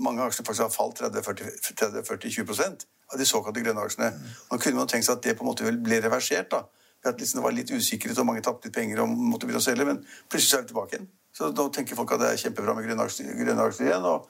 mange 0.02 0.22
aksjer 0.28 0.46
faktisk 0.46 0.66
har 0.68 0.74
falt 0.74 1.02
30-40-20 1.02 2.86
av 3.12 3.18
de 3.18 3.26
såkalte 3.28 3.64
grønne 3.64 3.82
aksjene. 3.86 4.12
Nå 4.50 4.58
kunne 4.62 4.78
man 4.82 4.90
tenkt 4.90 5.08
seg 5.08 5.18
at 5.18 5.26
det 5.26 5.36
på 5.38 5.44
en 5.44 5.50
måte 5.52 5.74
ble 5.82 6.00
reversert. 6.04 6.50
da, 6.50 6.64
at 7.04 7.18
liksom 7.18 7.40
det 7.40 7.44
var 7.44 7.54
litt 7.56 7.70
usikkerhet 7.74 8.18
og 8.22 8.26
mange 8.28 8.44
tapte 8.46 8.68
litt 8.68 8.76
penger 8.76 9.00
og 9.02 9.10
måtte 9.10 9.48
begynne 9.48 9.58
å 9.58 9.64
selge, 9.64 9.86
men 9.88 10.04
plutselig 10.30 10.58
er 10.58 10.62
vi 10.62 10.68
tilbake 10.70 10.94
igjen. 10.94 11.08
Så 11.34 11.48
nå 11.50 11.64
tenker 11.74 11.98
folk 11.98 12.12
at 12.14 12.20
det 12.22 12.28
er 12.30 12.40
kjempebra 12.44 12.74
med 12.76 12.86
grønne 12.86 13.06
aksjer, 13.08 13.32
grønne 13.40 13.64
aksjer 13.66 13.88
igjen. 13.88 14.04
Og, 14.06 14.28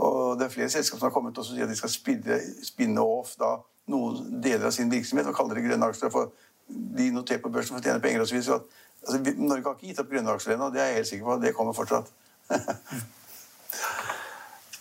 og 0.00 0.38
det 0.38 0.46
er 0.46 0.54
flere 0.54 0.72
selskaper 0.72 1.00
som 1.00 1.08
har 1.10 1.14
kommet 1.14 1.38
og 1.38 1.46
sier 1.46 1.66
at 1.66 1.70
de 1.70 1.76
skal 1.76 1.92
spinne, 1.92 2.38
spinne 2.64 3.04
off 3.04 3.34
da, 3.40 3.56
noen 3.92 4.40
deler 4.42 4.70
av 4.70 4.74
sin 4.74 4.90
virksomhet 4.92 5.28
og 5.28 5.36
kaller 5.36 5.58
det 5.58 5.66
grønne 5.66 5.90
aksjer. 5.92 6.10
for 6.10 6.32
de 6.72 7.10
noterer 7.12 7.42
på 7.42 7.50
børsen 7.52 7.76
for 7.76 7.82
å 7.82 7.84
tjene 7.84 8.00
penger 8.00 8.22
at, 8.24 8.76
altså, 9.04 9.18
Norge 9.36 9.66
har 9.66 9.76
ikke 9.76 9.90
gitt 9.90 10.00
opp 10.00 10.12
grønne 10.12 10.36
aksjer 10.36 10.54
ennå, 10.56 10.70
det 10.72 10.80
er 10.80 10.92
jeg 10.92 11.00
helt 11.00 11.10
sikker 11.10 11.26
på. 11.28 11.40
Det 11.42 11.56
kommer 11.56 11.76
fortsatt. 11.76 12.12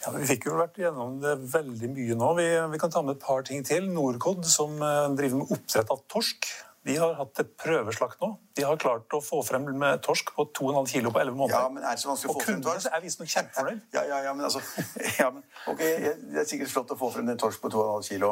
Ja, 0.01 0.10
Vi 0.15 0.25
fikk 0.25 0.48
jo 0.48 0.56
vært 0.58 0.80
gjennom 0.82 1.20
det 1.22 1.36
veldig 1.51 1.91
mye 1.94 2.15
nå. 2.18 2.32
Vi, 2.39 2.46
vi 2.72 2.77
kan 2.82 2.89
ta 2.89 3.03
med 3.06 3.20
et 3.20 3.22
par 3.22 3.44
ting 3.46 3.62
til. 3.62 3.86
Norcod, 3.86 4.48
som 4.50 4.80
eh, 4.82 5.12
driver 5.13 5.44
med 5.44 5.51
oppdrett 5.53 5.91
av 5.94 6.00
torsk, 6.10 6.48
de 6.88 6.96
har 6.98 7.14
hatt 7.14 7.40
et 7.44 7.50
prøveslakt 7.62 8.22
nå. 8.24 8.32
De 8.58 8.64
har 8.66 8.78
klart 8.82 9.14
å 9.14 9.20
få 9.22 9.44
frem 9.46 9.68
med 9.78 10.02
torsk 10.02 10.32
på 10.34 10.48
2,5 10.58 10.88
kilo 10.90 11.12
på 11.14 11.20
11 11.22 11.36
måneder. 11.38 11.60
Ja, 11.60 11.70
men 11.70 11.84
er 11.84 11.94
det 11.94 12.02
så 12.02 12.10
vanskelig 12.10 12.32
å 12.32 12.34
Og 12.34 12.40
få 12.42 12.48
frem 12.48 12.64
torsk? 12.66 12.88
er 12.90 13.04
visstnok 13.04 13.30
kjempefornøyd. 13.36 13.82
Ja, 13.98 14.06
ja, 14.10 14.22
ja, 14.26 14.34
men 14.34 14.48
altså 14.48 14.62
ja, 15.22 15.28
men, 15.36 15.44
ok, 15.70 15.78
Det 15.78 16.42
er 16.42 16.48
sikkert 16.50 16.74
flott 16.74 16.96
å 16.96 16.98
få 16.98 17.12
frem 17.14 17.30
en 17.30 17.38
torsk 17.42 17.62
på 17.62 17.70
2,5 17.70 18.08
kilo. 18.14 18.32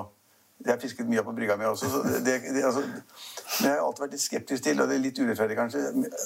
Jeg 0.60 0.74
har 0.74 0.80
fisket 0.82 1.08
mye 1.08 1.22
på 1.24 1.32
brygga 1.38 1.56
mi 1.56 1.64
også. 1.70 1.88
Så 1.88 2.00
det, 2.26 2.34
det, 2.44 2.64
altså, 2.68 2.82
men 2.84 3.70
jeg 3.70 3.78
har 3.78 3.86
alltid 3.86 4.02
vært 4.04 4.16
litt 4.18 4.24
skeptisk 4.26 4.64
til, 4.66 4.82
og 4.84 4.90
det 4.90 4.98
er 4.98 5.04
litt 5.06 5.22
urettferdig 5.22 5.56
kanskje, 5.56 5.84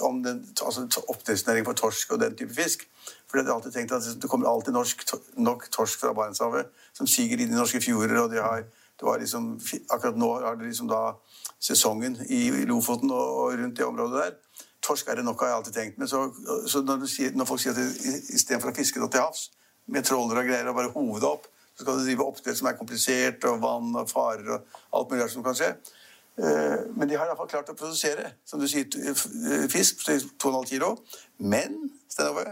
om 0.08 0.24
den, 0.25 0.39
altså, 0.65 0.88
oppdrettsnæring 1.13 1.68
for 1.68 1.77
torsk 1.77 2.15
og 2.15 2.24
den 2.24 2.34
type 2.39 2.56
fisk. 2.56 2.88
For 3.30 3.38
jeg 3.38 3.46
har 3.46 3.60
alltid 3.60 3.75
tenkt 3.75 3.94
at 3.94 4.08
det 4.24 4.30
kommer 4.32 4.50
alltid 4.50 4.74
norsk, 4.74 5.03
nok 5.38 5.68
torsk 5.75 6.01
fra 6.01 6.15
Barentshavet 6.18 6.72
som 6.98 7.10
siger 7.10 7.44
inn 7.46 7.53
i 7.53 7.60
norske 7.60 7.82
fjorder. 7.84 8.24
og 8.24 8.34
de 8.34 8.42
har, 8.42 8.65
det 9.03 9.10
var 9.10 9.19
liksom, 9.19 9.48
Akkurat 9.91 10.17
nå 10.17 10.29
er 10.39 10.55
det 10.60 10.69
liksom 10.69 10.88
da 10.88 11.01
sesongen 11.60 12.15
i 12.31 12.65
Lofoten 12.69 13.12
og, 13.12 13.57
rundt 13.60 13.77
det 13.77 13.86
området 13.86 14.22
der. 14.22 14.38
Torsk 14.83 15.07
er 15.07 15.19
det 15.19 15.25
nok 15.27 15.41
av, 15.41 15.48
har 15.48 15.51
jeg 15.51 15.57
alltid 15.57 15.75
tenkt. 15.77 15.98
Men 16.00 16.07
så, 16.12 16.22
så 16.67 16.81
når, 16.83 17.03
sier, 17.12 17.36
når 17.36 17.48
folk 17.48 17.63
sier 17.63 17.75
at 17.75 18.07
istedenfor 18.36 18.72
å 18.72 18.75
fiske 18.75 19.00
til 19.03 19.19
havs 19.19 19.50
med 19.91 20.07
trålere 20.07 20.43
og 20.43 20.48
greier 20.48 20.69
og 20.72 20.77
bare 20.77 20.91
hove 20.95 21.19
det 21.19 21.27
opp, 21.29 21.50
så 21.74 21.83
skal 21.83 22.00
du 22.00 22.05
drive 22.05 22.27
oppdrett 22.27 22.60
som 22.60 22.69
er 22.69 22.77
komplisert, 22.79 23.43
og 23.50 23.60
vann 23.63 23.91
og 24.00 24.12
farer 24.12 24.55
og 24.55 24.79
alt 25.00 25.12
mulig 25.12 25.27
som 25.33 25.43
kan 25.43 25.57
skje. 25.57 25.74
Eh, 26.39 26.77
Men 26.95 27.10
de 27.10 27.17
har 27.17 27.27
iallfall 27.27 27.50
klart 27.51 27.72
å 27.74 27.77
produsere 27.77 28.38
som 28.48 28.62
du 28.62 28.67
sier, 28.72 28.88
eh, 28.88 29.67
fisk 29.72 30.05
til 30.05 30.24
2,5 30.39 30.69
kilo. 30.69 30.95
Men 31.39 31.91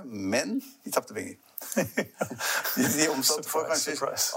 men 0.05 0.59
de 0.85 0.91
tapte 0.91 1.13
penger. 1.13 1.37
De, 2.75 2.83
omsetter 2.83 3.11
omsatte 3.13 3.49
for 3.49 3.67
kanskje 3.69 3.95
surprise. 3.95 4.31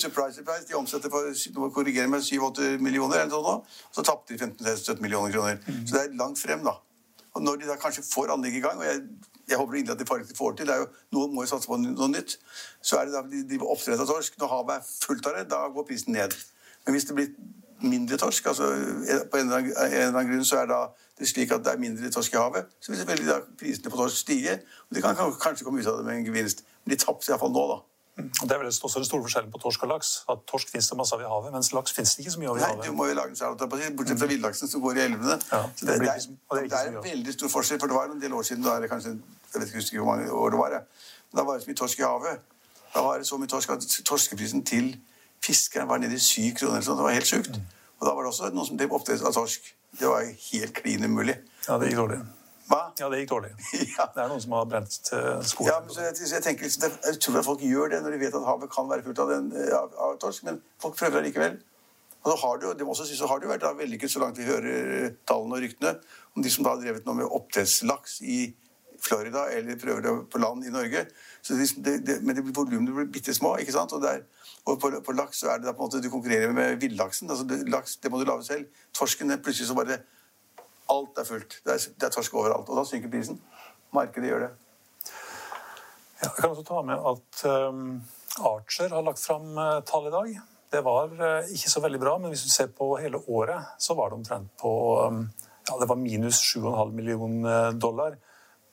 Surprise, 0.00 0.36
surprise. 0.36 0.66
De 0.68 0.76
omsetter 0.78 1.12
for 1.12 1.30
nå 1.30 1.60
må 1.60 1.68
jeg 1.70 1.74
korrigere 1.74 2.10
med 2.10 2.24
7-8 2.26 2.76
millioner, 2.82 3.22
eller 3.22 3.32
noe 3.32 3.46
nå. 3.46 3.54
Og 3.90 3.96
så 3.96 4.04
tapte 4.06 4.34
de 4.34 4.40
15-17 4.44 5.00
millioner 5.02 5.32
kroner. 5.34 5.58
Mm. 5.66 5.80
Så 5.86 5.96
det 5.96 6.02
er 6.02 6.18
langt 6.20 6.40
frem, 6.40 6.62
da. 6.66 6.76
Og 7.36 7.42
når 7.44 7.60
de 7.60 7.70
da 7.70 7.76
kanskje 7.80 8.04
får 8.06 8.32
anlegget 8.32 8.62
i 8.62 8.64
gang, 8.64 8.78
og 8.80 8.86
jeg, 8.86 9.02
jeg 9.48 9.60
håper 9.60 9.80
inderlig 9.80 9.96
at 9.96 10.04
de 10.04 10.08
faktisk 10.08 10.38
får 10.38 10.56
til, 10.56 10.68
det 10.68 10.76
er 10.76 10.84
jo, 10.84 10.88
noen 11.18 11.34
må 11.34 11.44
jo 11.44 11.52
satse 11.52 11.68
på 11.68 11.78
noe 11.80 12.08
nytt, 12.12 12.38
så 12.80 13.00
er 13.00 13.08
det 13.08 13.16
da 13.16 13.24
de 13.28 13.42
driver 13.50 13.74
oppdrett 13.74 14.02
av 14.04 14.08
torsk. 14.10 14.38
Når 14.40 14.52
havet 14.52 14.78
er 14.78 14.90
fullt 15.06 15.30
av 15.30 15.38
det, 15.38 15.46
da 15.52 15.66
går 15.74 15.88
prisen 15.90 16.16
ned. 16.16 16.36
Men 16.86 16.96
hvis 16.96 17.08
det 17.08 17.18
blir 17.18 17.32
mindre 17.80 18.16
torsk, 18.16 18.46
altså 18.46 18.66
på 19.30 19.36
en 19.36 19.46
eller 19.50 19.56
annen, 19.56 19.72
en 19.76 19.92
eller 19.92 20.06
annen 20.18 20.30
grunn 20.32 20.44
så 20.44 20.62
er 20.62 20.66
da 20.70 20.78
det 21.18 21.28
slik 21.28 21.52
at 21.52 21.64
det 21.64 21.72
er 21.72 21.78
mindre 21.80 22.10
torsk 22.12 22.34
i 22.34 22.36
havet, 22.40 22.66
så 22.80 22.92
vil 22.92 22.98
selvfølgelig 23.00 23.28
da 23.28 23.40
prisene 23.60 23.90
på 23.90 23.96
torsk 23.96 24.16
stige, 24.16 24.54
og 24.88 24.96
de 24.96 25.02
kan 25.02 25.16
kan- 25.16 25.32
kanskje 25.40 25.64
komme 25.64 25.80
ut 25.80 25.86
av 25.86 25.96
det 25.98 26.04
med 26.06 26.16
en 26.16 26.24
gevinst. 26.26 26.62
Men 26.84 26.96
de 26.96 27.04
tapte 27.04 27.30
iallfall 27.32 27.52
nå, 27.52 27.66
da. 27.72 27.78
Og 28.16 28.48
Det 28.48 28.52
er 28.52 28.58
vel 28.58 28.66
også 28.66 28.94
den 28.96 29.04
store 29.04 29.22
forskjellen 29.22 29.50
på 29.52 29.58
torsk 29.60 29.82
og 29.82 29.88
laks. 29.88 30.10
At 30.28 30.38
Torsk 30.48 30.70
finnes 30.72 30.88
det 30.88 30.96
masse 30.96 31.12
av 31.14 31.20
i 31.20 31.24
havet, 31.28 31.52
mens 31.52 31.72
laks 31.72 31.92
finnes 31.92 32.14
det 32.16 32.24
ikke 32.24 32.32
så 32.32 32.38
mye 32.40 32.48
av 32.48 32.56
i 32.56 32.60
Nei, 32.60 32.68
havet. 32.70 32.84
du 32.86 32.92
må 32.92 33.06
jo 33.08 33.14
lage 33.14 33.28
en 33.28 33.36
si, 33.36 33.44
bortsett 33.96 34.18
fra 34.18 34.26
villaksen 34.26 34.68
som 34.68 34.80
går 34.80 34.96
i 34.96 35.00
elvene. 35.00 35.36
Ja, 35.52 35.60
så 35.76 35.86
det 35.86 35.98
det, 36.00 36.00
ikke 36.00 36.12
er, 36.12 36.16
det 36.16 36.62
er 36.62 36.68
det 36.68 36.78
er 36.80 36.88
en 36.96 37.04
veldig 37.04 37.32
stor 37.32 37.48
forskjell, 37.48 37.80
for 37.80 37.86
det 37.86 37.96
var 37.96 38.04
en 38.08 38.20
del 38.20 38.32
år 38.32 38.42
siden, 38.42 38.62
da 38.64 38.70
er 38.76 38.80
det 38.80 38.90
kanskje, 38.90 39.12
jeg 39.52 39.60
vet 39.60 39.68
ikke 39.74 39.98
hvor 40.00 40.16
mange 40.16 40.30
år 40.32 40.50
det 40.50 40.58
var. 40.58 40.82
Da 41.36 41.42
var 41.44 41.52
det 41.54 41.62
så 41.62 41.68
mye 41.68 41.76
torsk 41.76 41.98
i 41.98 42.02
havet. 42.02 42.40
Da 42.94 43.02
var 43.02 43.18
det 43.18 43.26
så 43.26 43.36
mye 43.38 43.46
torsk 43.52 43.70
at 43.70 43.80
torskeprisen 44.04 44.64
til 44.64 44.96
fiskeren 45.44 45.88
var 45.88 46.00
nede 46.02 46.16
i 46.16 46.22
syv 46.22 46.54
kroner, 46.60 46.80
det 46.80 47.04
var 47.08 47.14
helt 47.16 47.28
sjukt. 47.28 47.60
Og 47.98 48.08
da 48.08 48.14
var 48.14 48.24
det 48.26 48.32
også 48.32 48.50
noen 48.52 48.68
som 48.68 48.78
drev 48.78 48.96
oppdrett 48.96 49.24
av 49.24 49.34
torsk. 49.36 49.68
Det 49.96 50.08
var 50.08 50.24
helt 50.24 50.74
klin 50.76 51.04
umulig. 51.04 51.36
Ja, 51.66 51.78
det 51.80 51.90
gikk 51.90 52.02
dårlig. 52.02 52.18
Hva? 52.66 52.80
Ja, 52.98 53.08
det 53.12 53.22
gikk 53.22 53.30
dårlig. 53.30 53.52
Ja. 53.96 54.08
Det 54.12 54.24
er 54.24 54.28
noen 54.32 54.42
som 54.42 54.56
har 54.56 54.66
brent 54.68 55.12
eh, 55.14 55.30
skoene. 55.46 55.70
Ja, 55.70 55.78
men 55.84 55.96
jeg, 56.02 56.28
jeg 56.32 56.42
tenker 56.44 56.66
liksom, 56.66 56.82
det 56.84 56.90
er 56.98 57.16
utrolig 57.16 57.40
at 57.40 57.48
folk 57.48 57.64
gjør 57.64 57.94
det 57.94 58.02
når 58.04 58.16
de 58.16 58.20
vet 58.24 58.36
at 58.36 58.48
havet 58.48 58.72
kan 58.72 58.90
være 58.90 59.06
fullt 59.06 59.22
av, 59.22 59.32
den, 59.32 59.48
eh, 59.54 59.72
av, 59.78 59.96
av 60.08 60.18
torsk, 60.22 60.44
men 60.48 60.60
folk 60.82 60.98
prøver 60.98 61.22
allikevel. 61.22 61.56
Og 62.26 62.32
så 62.32 62.36
har 62.42 62.60
det 62.60 62.74
det 62.80 62.86
også 62.86 63.06
synes, 63.06 63.22
så 63.22 63.30
har 63.30 63.38
det 63.38 63.46
jo 63.46 63.52
vært 63.54 63.66
vellykket 63.78 64.10
så 64.10 64.20
langt 64.22 64.38
vi 64.40 64.48
hører 64.48 65.12
tallene 65.30 65.56
og 65.56 65.62
ryktene 65.62 65.92
om 66.34 66.42
de 66.42 66.50
som 66.52 66.66
da 66.66 66.72
har 66.74 66.82
drevet 66.82 67.06
noe 67.06 67.20
med 67.20 67.36
oppdrettslaks 67.38 68.18
i 68.26 68.40
Florida 69.06 69.46
eller 69.54 69.78
prøver 69.80 70.02
det 70.02 70.14
på 70.32 70.40
land 70.42 70.66
i 70.66 70.72
Norge. 70.74 71.04
Det, 71.48 71.68
det, 71.84 71.94
det, 72.06 72.16
men 72.26 72.40
volumene 72.50 72.94
blir 72.94 73.08
bitte 73.14 73.34
små, 73.34 73.54
ikke 73.62 73.74
sant? 73.74 73.94
Og, 73.94 74.02
der, 74.02 74.24
og 74.66 74.80
på, 74.82 74.90
på 75.04 75.14
laks 75.14 75.42
så 75.42 75.52
er 75.52 75.62
det 75.62 75.68
da 75.68 75.74
på 75.76 75.84
en 75.84 75.90
måte 75.90 76.02
du 76.02 76.10
konkurrerer 76.10 76.54
med 76.56 76.80
villaksen. 76.82 77.30
Altså 77.30 77.46
det, 77.48 77.62
laks, 77.70 77.96
det 78.02 78.12
må 78.12 78.20
du 78.20 78.26
lage 78.28 78.46
selv. 78.48 78.82
Torsken 78.96 79.30
den 79.30 79.42
plutselig 79.42 79.70
så 79.70 79.78
bare 79.78 80.02
Alt 80.90 81.18
er 81.18 81.26
fullt. 81.26 81.56
Det 81.66 81.72
er, 81.74 81.86
det 81.98 82.06
er 82.06 82.12
torsk 82.14 82.34
overalt. 82.38 82.68
Og 82.70 82.78
da 82.78 82.84
synker 82.86 83.10
prisen. 83.10 83.40
Markedet 83.94 84.28
gjør 84.30 84.44
det. 84.44 84.52
Ja, 86.20 86.28
jeg 86.28 86.36
kan 86.36 86.52
også 86.52 86.62
ta 86.68 86.82
med 86.86 87.08
at 87.10 87.40
um, 87.50 87.80
Archer 88.46 88.94
har 88.94 89.02
lagt 89.02 89.18
fram 89.18 89.48
uh, 89.58 89.80
tall 89.86 90.06
i 90.06 90.12
dag. 90.14 90.36
Det 90.72 90.82
var 90.86 91.10
uh, 91.10 91.50
ikke 91.50 91.72
så 91.72 91.82
veldig 91.82 92.00
bra, 92.02 92.14
men 92.22 92.30
hvis 92.30 92.46
du 92.46 92.52
ser 92.54 92.70
på 92.70 92.92
hele 93.02 93.18
året, 93.26 93.74
så 93.82 93.98
var 93.98 94.12
det 94.12 94.20
omtrent 94.20 94.54
på 94.62 94.72
um, 95.08 95.24
ja, 95.66 95.74
det 95.80 95.90
var 95.90 95.98
minus 95.98 96.38
7,5 96.54 96.94
millioner 96.94 97.74
dollar 97.74 98.14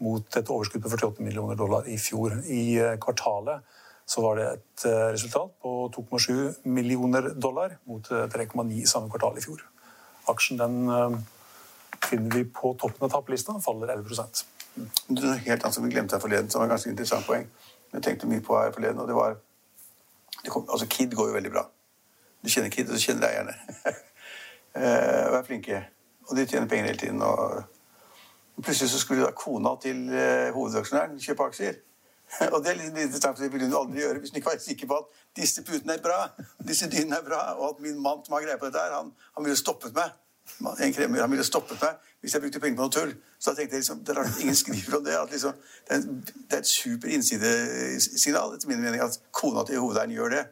mot 0.03 0.37
et 0.39 0.51
overskudd 0.51 0.83
på 0.83 0.91
48 0.91 1.23
millioner 1.25 1.57
dollar 1.59 1.87
i 1.89 1.97
fjor. 2.01 2.35
I 2.45 2.63
eh, 2.81 2.97
kvartalet 3.01 3.63
så 4.05 4.23
var 4.23 4.39
det 4.39 4.47
et 4.51 4.85
eh, 4.89 5.05
resultat 5.15 5.53
på 5.63 5.75
2,7 5.95 6.67
millioner 6.67 7.31
dollar 7.35 7.77
mot 7.89 8.11
eh, 8.11 8.25
3,9 8.31 8.81
i 8.81 8.89
samme 8.89 9.11
kvartal 9.11 9.39
i 9.39 9.45
fjor. 9.45 9.63
Aksjen 10.31 10.59
den 10.59 10.81
eh, 10.91 11.15
finner 12.03 12.37
vi 12.37 12.43
på 12.45 12.73
toppen 12.79 13.07
av 13.07 13.13
tappelista, 13.15 13.55
faller 13.63 13.95
11 13.95 14.43
Det 15.07 15.23
er 15.23 15.45
helt 15.47 15.63
annet 15.63 15.77
som 15.77 15.85
vi 15.85 15.93
glemte 15.93 16.17
her 16.17 16.23
forleden, 16.23 16.49
som 16.51 16.61
var 16.61 16.67
et 16.67 16.75
ganske 16.75 16.91
interessant 16.91 17.27
poeng. 17.27 17.47
Jeg 17.93 18.03
tenkte 18.03 18.27
mye 18.27 18.43
på 18.43 18.57
her 18.57 18.73
forleden, 18.75 18.99
og 18.99 19.07
det 19.07 19.15
var 19.15 19.37
det 20.43 20.51
kom, 20.51 20.65
Altså, 20.69 20.87
Kid 20.89 21.15
går 21.15 21.27
jo 21.27 21.33
veldig 21.37 21.51
bra. 21.51 21.67
Du 22.43 22.49
kjenner 22.49 22.69
Kid, 22.69 22.89
og 22.89 22.97
du 22.97 23.03
kjenner 23.03 23.29
eierne. 23.29 23.55
Eh, 24.73 25.25
og 25.29 25.35
er 25.37 25.43
flinke. 25.45 25.79
Og 26.25 26.31
de 26.33 26.47
tjener 26.49 26.65
penger 26.65 26.87
hele 26.87 26.97
tiden. 26.97 27.19
Og 27.21 27.59
plutselig 28.61 28.91
så 28.91 28.99
skulle 29.01 29.25
da 29.25 29.33
kona 29.37 29.75
til 29.81 30.05
eh, 30.13 30.51
hovedaksjonæren 30.53 31.19
kjøpe 31.21 31.49
aksjer. 31.49 31.79
Og 32.53 32.59
det 32.63 32.71
er 32.71 32.79
litt 32.79 32.97
interessant, 32.97 33.37
for 33.37 33.45
det 33.45 33.51
ville 33.53 33.69
hun 33.69 33.77
aldri 33.77 34.01
gjøre 34.01 34.21
hvis 34.21 34.33
hun 34.33 34.41
ikke 34.41 34.51
var 34.51 34.61
sikker 34.63 34.89
på 34.89 34.99
at 35.01 35.21
disse 35.37 35.63
putene 35.65 35.97
er 35.97 36.03
bra, 36.03 36.19
disse 36.67 36.89
dynene 36.89 37.19
er 37.19 37.25
bra, 37.25 37.41
og 37.57 37.73
at 37.73 37.83
min 37.85 37.99
mann 38.01 38.23
som 38.25 38.37
har 38.37 38.45
greie 38.45 38.59
på 38.61 38.69
dette 38.69 38.83
han, 38.93 39.11
han 39.37 39.45
ville 39.45 39.57
stoppet 39.59 39.95
meg. 39.97 40.13
En 40.83 40.93
kremmer, 40.93 41.21
han 41.23 41.31
ville 41.31 41.45
stoppet 41.47 41.79
meg 41.81 42.09
hvis 42.23 42.33
jeg 42.35 42.43
brukte 42.43 42.59
penger 42.63 42.77
på 42.79 42.85
noe 42.85 42.93
tull. 42.93 43.13
Så 43.39 43.51
da 43.51 43.59
tenkte 43.59 43.75
jeg 43.75 43.83
liksom, 43.83 44.03
det 44.05 44.13
er 44.13 44.19
rart 44.21 44.41
ingen 44.41 44.55
skriver 44.55 44.97
om 44.97 45.05
det. 45.05 45.15
at 45.19 45.31
liksom, 45.31 45.55
det, 45.87 45.95
er, 45.97 46.03
det 46.35 46.57
er 46.57 46.61
et 46.61 46.69
super 46.69 47.11
innsidesignal 47.11 48.55
etter 48.55 48.71
min 48.71 48.83
mening 48.83 49.03
at 49.03 49.17
kona 49.35 49.65
til 49.67 49.81
hovedeieren 49.83 50.15
gjør 50.15 50.35
det. 50.37 50.43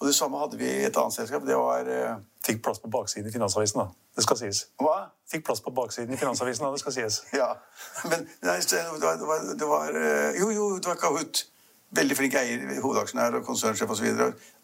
Og 0.00 0.06
det 0.06 0.14
samme 0.14 0.38
hadde 0.40 0.56
vi 0.56 0.64
i 0.64 0.84
et 0.88 0.96
annet 0.96 1.14
selskap. 1.14 1.44
Det 1.46 1.56
var 1.56 1.88
eh, 1.88 2.20
Fikk 2.46 2.62
plass 2.64 2.78
på 2.80 2.88
baksiden 2.88 3.28
i 3.28 3.32
Finansavisen, 3.32 3.80
da. 3.80 3.86
Det 4.16 4.22
skal 4.24 4.38
sies. 4.40 4.62
Hva? 4.80 4.94
Fikk 5.28 5.44
plass 5.44 5.60
på 5.60 5.70
baksiden 5.76 6.14
i 6.14 6.16
Finansavisen, 6.16 6.64
da. 6.64 6.70
Det 6.72 6.80
skal 6.80 6.94
sies. 6.96 7.18
Ja. 7.36 7.50
Men 8.08 8.24
nei, 8.46 8.56
det 8.70 8.80
var, 9.02 9.18
det 9.20 9.28
var, 9.28 9.42
det 9.60 9.68
var 9.68 9.98
eh, 10.00 10.38
Jo, 10.40 10.48
jo, 10.50 10.68
det 10.78 10.88
var 10.88 10.96
Kahoot. 11.02 11.42
Veldig 11.90 12.16
flink 12.16 12.34
eier, 12.38 12.64
hovedaksjonær 12.80 13.36
og 13.40 13.44
konsernsjef 13.44 13.90
osv. 13.90 14.06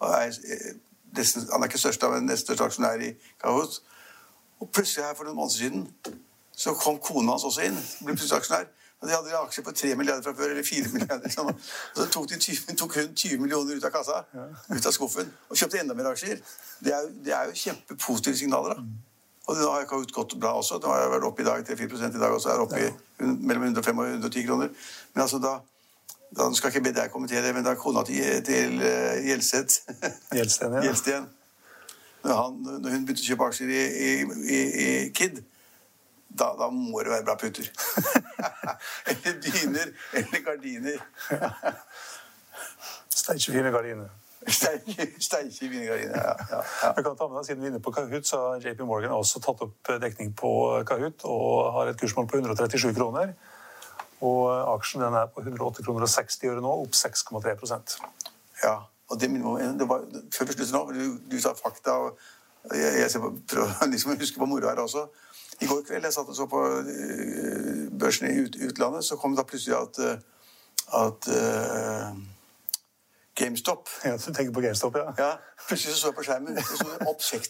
Han 0.01 0.15
er 1.61 1.69
ikke 1.69 1.81
størst, 1.83 2.05
men 2.13 2.29
nest 2.31 2.47
største 2.47 2.71
aksjonær 2.71 3.03
i 3.03 3.13
Kahoot. 3.43 3.81
Og 4.61 4.71
plutselig 4.73 5.05
her 5.05 5.17
for 5.19 5.29
noen 5.29 5.37
måneder 5.37 5.57
siden 5.59 6.15
så 6.57 6.73
kom 6.81 7.01
kona 7.03 7.35
hans 7.35 7.45
også 7.45 7.67
inn. 7.67 7.77
ble 8.07 8.15
plutselig 8.15 8.39
aksjonær. 8.39 8.71
De 9.05 9.13
hadde 9.13 9.35
aksjer 9.39 9.63
på 9.67 9.73
3 9.77 9.91
milliarder 10.01 10.23
fra 10.25 10.33
før, 10.35 10.51
eller 10.55 10.65
4 10.65 10.89
milliarder. 10.95 11.29
Sånn. 11.31 11.51
Og 11.53 11.99
så 12.01 12.07
tok, 12.15 12.29
de 12.33 12.39
20, 12.41 12.77
tok 12.81 12.95
hun 12.97 13.11
20 13.13 13.43
millioner 13.43 13.77
ut 13.77 13.85
av 13.85 13.93
kassa, 13.95 14.23
ut 14.73 14.87
av 14.89 14.95
skuffen, 14.97 15.29
og 15.51 15.59
kjøpte 15.61 15.83
enda 15.83 15.95
mer 15.99 16.09
aksjer. 16.15 16.41
Det 16.81 16.95
er, 16.97 17.05
jo- 17.05 17.13
det 17.27 17.35
er 17.37 17.51
jo 17.53 17.59
kjempepositive 17.61 18.37
signaler. 18.41 18.75
da. 18.81 18.87
Og 19.47 19.55
det 19.55 19.63
har 19.69 19.85
ikke 19.85 20.01
gått 20.17 20.33
bra 20.43 20.57
også. 20.59 20.81
Nå 20.83 20.89
har 20.91 21.05
jeg 21.05 21.11
vært 21.13 21.27
oppe 21.29 21.45
i 21.45 21.47
dag 21.47 21.61
3-4 21.69 22.09
i 22.17 22.19
dag 22.19 22.33
også. 22.35 22.51
er 22.51 22.63
oppe 22.65 22.81
i 22.83 22.89
mellom 23.47 23.69
105 23.69 24.01
og 24.03 24.09
110 24.17 24.47
kroner. 24.49 24.73
Men 25.15 25.23
altså 25.23 25.39
da, 25.45 25.53
da 26.35 26.49
skal 26.59 26.73
ikke 26.73 26.83
be 26.89 26.93
deg 26.97 27.13
kommentere 27.15 27.45
det, 27.47 27.53
men 27.55 27.63
da 27.69 27.77
kona 27.79 28.03
til, 28.09 28.41
til 28.49 28.81
uh, 28.83 29.21
Gjelseth 29.23 29.85
Gjeldsten, 30.35 30.75
ja. 30.75 30.83
Gjelsten. 30.89 31.29
Når, 32.25 32.35
han, 32.41 32.57
når 32.83 32.91
hun 32.97 33.05
begynte 33.07 33.23
å 33.23 33.29
kjøpe 33.29 33.47
aksjer 33.53 33.71
i, 33.71 33.85
i, 33.87 34.11
i, 34.51 34.59
i 34.83 34.89
Kid, 35.15 35.39
da, 36.39 36.51
da 36.59 36.69
må 36.73 37.03
det 37.05 37.13
være 37.15 37.25
bra 37.27 37.37
putter. 37.41 37.71
eller 39.13 39.41
dyner, 39.45 39.91
eller 40.21 40.45
gardiner. 40.47 41.03
Steikjefine 43.17 43.73
gardiner. 43.75 44.09
Steike 44.47 45.51
fine 45.59 45.87
gardiner, 45.89 46.15
Ja, 46.15 46.35
ja, 46.51 46.61
ja. 46.83 46.93
Jeg 46.97 47.05
kan 47.05 47.17
ta 47.19 47.27
med 47.27 47.41
deg, 47.41 47.47
Siden 47.49 47.63
vi 47.63 47.67
er 47.67 47.73
inne 47.73 47.81
på 47.83 47.91
Kahoot, 47.95 48.27
så 48.29 48.39
har 48.53 48.63
JP 48.63 48.85
Morgan 48.87 49.15
også 49.17 49.41
tatt 49.43 49.63
opp 49.65 49.91
dekning 50.03 50.35
på 50.39 50.51
Kahoot 50.87 51.25
og 51.27 51.73
har 51.75 51.91
et 51.91 51.99
kursmål 51.99 52.29
på 52.31 52.39
137 52.39 52.93
kroner. 52.95 53.33
Og 54.25 54.47
aksjen 54.77 55.03
den 55.03 55.17
er 55.19 55.27
på 55.33 55.43
108 55.43 55.83
kroner 55.85 56.07
og 56.07 56.13
60 56.13 56.47
øre 56.53 56.63
nå, 56.65 56.77
opp 56.87 56.95
6,3% 56.97 57.97
Ja, 58.63 58.77
og 59.11 59.21
det, 59.21 59.29
minner 59.31 59.59
meg 59.59 59.83
om- 59.91 60.31
Før 60.33 60.49
vi 60.49 60.57
slutter 60.57 60.73
nå, 60.79 60.85
du, 60.95 61.19
du 61.35 61.41
sa 61.43 61.53
fakta 61.59 61.99
og 62.07 62.23
jeg, 62.73 62.95
jeg 63.03 63.11
ser 63.13 63.23
på, 63.23 63.33
prøver 63.51 63.91
liksom 63.93 64.15
å 64.15 64.19
huske 64.21 64.41
på 64.41 64.49
moro 64.49 64.71
her 64.71 64.81
også. 64.83 65.09
I 65.61 65.67
går 65.67 65.83
kveld 65.89 66.05
jeg 66.05 66.13
satt 66.13 66.29
og 66.29 66.37
så 66.37 66.47
på 66.47 66.63
øh, 66.79 67.99
børsen 68.01 68.29
i 68.29 68.67
utlandet, 68.67 69.05
så 69.05 69.17
kom 69.17 69.33
det 69.33 69.39
da 69.41 69.45
plutselig 69.49 69.77
at, 69.77 69.99
øh, 69.99 70.17
at 71.03 71.29
uh, 71.29 72.19
GameStop 73.37 73.89
Ja, 74.05 74.17
du 74.17 74.33
tenker 74.33 74.53
på 74.53 74.61
GameStop, 74.61 74.97
ja? 74.97 75.13
ja, 75.19 75.33
Plutselig 75.69 75.95
så, 75.95 76.01
så 76.01 76.07
jeg 76.07 76.15
på 76.15 76.23
skjermen, 76.23 76.59
og 76.59 76.65
så 76.65 76.87
opp 77.09 77.21
60. 77.21 77.49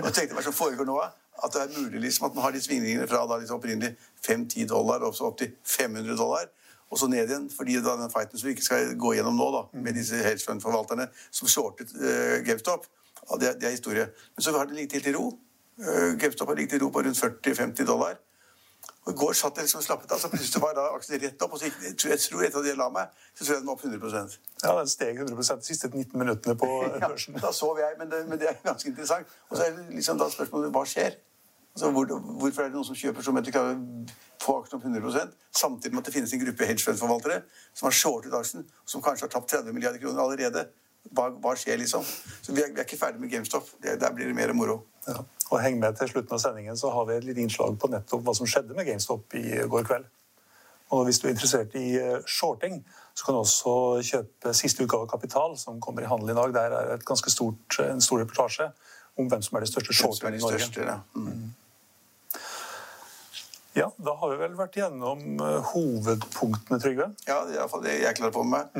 Og 0.04 0.12
tenkte 0.14 0.34
hva 0.34 0.46
som 0.46 0.54
foregår 0.54 0.86
nå? 0.88 0.96
At 1.44 1.54
det 1.54 1.62
er 1.62 1.82
mulig 1.82 2.00
liksom, 2.06 2.26
at 2.26 2.34
man 2.34 2.44
har 2.44 2.54
de 2.54 2.62
svingningene 2.62 3.08
fra 3.08 3.26
da 3.26 3.38
liksom 3.40 3.58
opprinnelig 3.58 3.96
5-10 4.26 4.66
dollar 4.70 5.04
og 5.06 5.14
så 5.14 5.28
opp 5.30 5.38
til 5.38 5.52
500 5.64 6.16
dollar. 6.16 6.48
Og 6.90 6.98
så 6.98 7.06
ned 7.06 7.28
igjen, 7.28 7.50
fordi 7.56 7.78
da 7.82 7.94
den 7.98 8.10
fighten 8.10 8.38
som 8.38 8.48
vi 8.48 8.56
ikke 8.56 8.66
skal 8.66 8.96
gå 8.98 9.14
gjennom 9.14 9.38
nå, 9.38 9.50
da, 9.54 9.62
med 9.78 9.94
disse 9.94 10.18
hedgefund-forvalterne 10.18 11.06
som 11.30 11.48
shortet 11.48 11.94
uh, 11.94 12.40
GameStop, 12.46 12.86
ja, 13.20 13.38
det, 13.38 13.54
det 13.60 13.68
er 13.68 13.78
historie. 13.78 14.08
Men 14.34 14.42
så 14.42 14.56
har 14.58 14.66
det 14.66 14.78
ligget 14.78 14.98
helt 14.98 15.12
i 15.12 15.16
ro. 15.18 15.30
GameStop 16.20 16.48
har 16.52 16.56
ligget 16.58 16.76
i 16.76 16.82
ro 16.82 16.90
på 16.92 17.02
rundt 17.06 17.16
40-50 17.20 17.86
dollar. 17.88 18.18
Og 19.06 19.12
I 19.14 19.16
går 19.16 19.32
satt 19.36 19.56
jeg 19.56 19.64
liksom 19.64 19.82
slappet 19.82 20.12
av, 20.12 20.18
så 20.20 20.28
plutselig 20.28 20.60
var 20.60 20.74
da 20.76 20.82
aksjen 20.92 21.20
rett 21.22 21.42
opp. 21.42 21.54
Og 21.56 21.60
så 21.60 21.68
gikk, 21.70 21.78
jeg 21.86 21.96
tror- 21.96 22.10
jeg 22.12 22.20
tror 22.26 22.44
etter 22.44 22.58
at 22.60 22.66
jeg 22.68 22.76
la 22.76 22.88
meg, 22.92 23.08
så 23.34 23.44
tror 23.44 23.54
jeg 23.54 23.62
den 23.62 23.66
var 23.66 23.74
opp 23.74 23.84
100% 23.84 24.38
Ja, 24.62 24.74
Den 24.78 24.86
steg 24.92 25.16
100% 25.18 25.56
de 25.60 25.66
siste 25.66 25.88
19 25.88 26.18
minuttene 26.20 26.56
på 26.60 26.68
børsen. 27.00 27.34
Ja, 27.34 27.40
da 27.46 27.52
sov 27.52 27.78
jeg, 27.80 27.96
men 27.98 28.10
det, 28.10 28.26
men 28.28 28.38
det 28.38 28.48
er 28.48 28.58
ganske 28.64 28.88
interessant. 28.92 29.26
Og 29.50 29.56
så 29.56 29.64
er 29.66 29.70
det 29.78 29.86
liksom 29.96 30.18
da 30.20 30.28
spørsmålet 30.28 30.72
hva 30.76 30.84
skjer? 30.84 31.16
Altså, 31.70 31.90
hvor, 31.94 32.04
hvorfor 32.10 32.60
er 32.62 32.68
det 32.68 32.74
noen 32.74 32.84
som 32.84 32.94
kjøper 32.98 33.22
som 33.22 33.36
de 33.40 33.52
klarer 33.54 33.76
å 33.78 34.06
få 34.42 34.56
aksjen 34.60 34.76
opp 34.80 34.84
100% 34.84 35.32
samtidig 35.54 35.92
med 35.94 36.02
at 36.02 36.06
det 36.10 36.14
finnes 36.18 36.32
en 36.34 36.40
gruppe 36.44 36.66
hedgefund-forvaltere 36.66 37.42
som 37.72 37.86
har 37.86 37.92
shortet 37.96 38.34
aksjen, 38.34 38.64
som 38.84 39.00
kanskje 39.04 39.28
har 39.28 39.32
tapt 39.32 39.48
30 39.54 39.72
milliarder 39.72 40.02
kroner 40.02 40.20
allerede? 40.24 40.66
Hva, 41.16 41.30
hva 41.40 41.54
skjer, 41.56 41.78
liksom? 41.80 42.02
Så 42.42 42.52
vi 42.52 42.60
er, 42.60 42.74
vi 42.74 42.82
er 42.82 42.84
ikke 42.84 42.98
ferdig 43.00 43.20
med 43.22 43.30
GameStop. 43.32 43.70
Det, 43.80 43.94
der 44.02 44.12
blir 44.12 44.26
det 44.28 44.34
mer 44.36 44.52
moro. 44.52 44.82
Ja. 45.06 45.22
Og 45.50 45.58
heng 45.62 45.80
med 45.82 45.98
til 45.98 46.08
slutten 46.12 46.36
av 46.36 46.42
sendingen, 46.42 46.78
så 46.78 46.92
har 46.94 47.06
vi 47.08 47.18
et 47.18 47.26
lite 47.26 47.42
innslag 47.42 47.76
på 47.80 47.90
nettopp 47.90 48.22
hva 48.26 48.34
som 48.38 48.48
skjedde 48.48 48.76
med 48.76 48.86
GameStop 48.86 49.34
i 49.38 49.62
går 49.70 49.86
kveld. 49.88 50.06
Og 50.94 51.04
hvis 51.06 51.20
du 51.22 51.28
er 51.28 51.34
interessert 51.34 51.74
i 51.78 51.94
eh, 51.98 52.18
shorting, 52.26 52.80
så 53.14 53.26
kan 53.26 53.36
du 53.36 53.40
også 53.42 53.74
kjøpe 54.06 54.54
siste 54.58 54.84
utgave 54.84 55.06
av 55.06 55.12
Kapital, 55.12 55.54
som 55.58 55.78
kommer 55.82 56.02
i 56.02 56.10
handel 56.10 56.32
i 56.32 56.38
dag. 56.38 56.54
Der 56.54 56.76
er 56.78 56.94
et 56.96 57.06
ganske 57.06 57.30
stort, 57.30 57.78
en 57.82 58.02
stor 58.02 58.22
reportasje 58.22 58.70
om 59.18 59.30
hvem 59.30 59.42
som 59.42 59.58
er 59.58 59.66
de 59.66 59.70
største 59.70 59.94
shorterne 59.94 60.38
i 60.38 60.42
Norge. 60.42 60.62
Største, 60.64 60.86
ja. 60.86 61.00
Mm. 61.14 61.50
Ja, 63.78 63.86
da 64.02 64.16
har 64.18 64.32
vi 64.32 64.38
vel 64.40 64.56
vært 64.58 64.80
gjennom 64.80 65.20
eh, 65.46 65.68
hovedpunktene, 65.70 66.80
Trygve. 66.82 67.12
ja, 67.28 67.36
det 67.46 67.54
er 67.54 67.60
iallfall 67.60 67.84
det 67.84 68.00
jeg 68.00 68.16
klarer 68.18 68.34
på 68.34 68.42
med. 68.46 68.74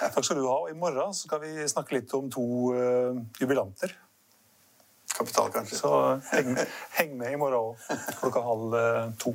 Takk 0.00 0.26
skal 0.26 0.40
du 0.40 0.48
ha. 0.48 0.56
Og 0.64 0.72
I 0.72 0.78
morgen 0.78 1.14
skal 1.14 1.44
vi 1.44 1.52
snakke 1.70 2.00
litt 2.00 2.14
om 2.18 2.26
to 2.32 2.46
uh, 2.74 3.20
jubilanter. 3.38 3.94
Kapital, 5.16 5.52
kanskje. 5.54 5.78
Så 5.80 5.92
heng, 6.30 6.56
heng 6.98 7.14
med 7.18 7.32
i 7.32 7.38
morgen 7.40 7.58
òg, 7.72 8.00
klokka 8.20 8.42
halv 8.44 8.74
uh, 8.76 9.12
to. 9.20 9.32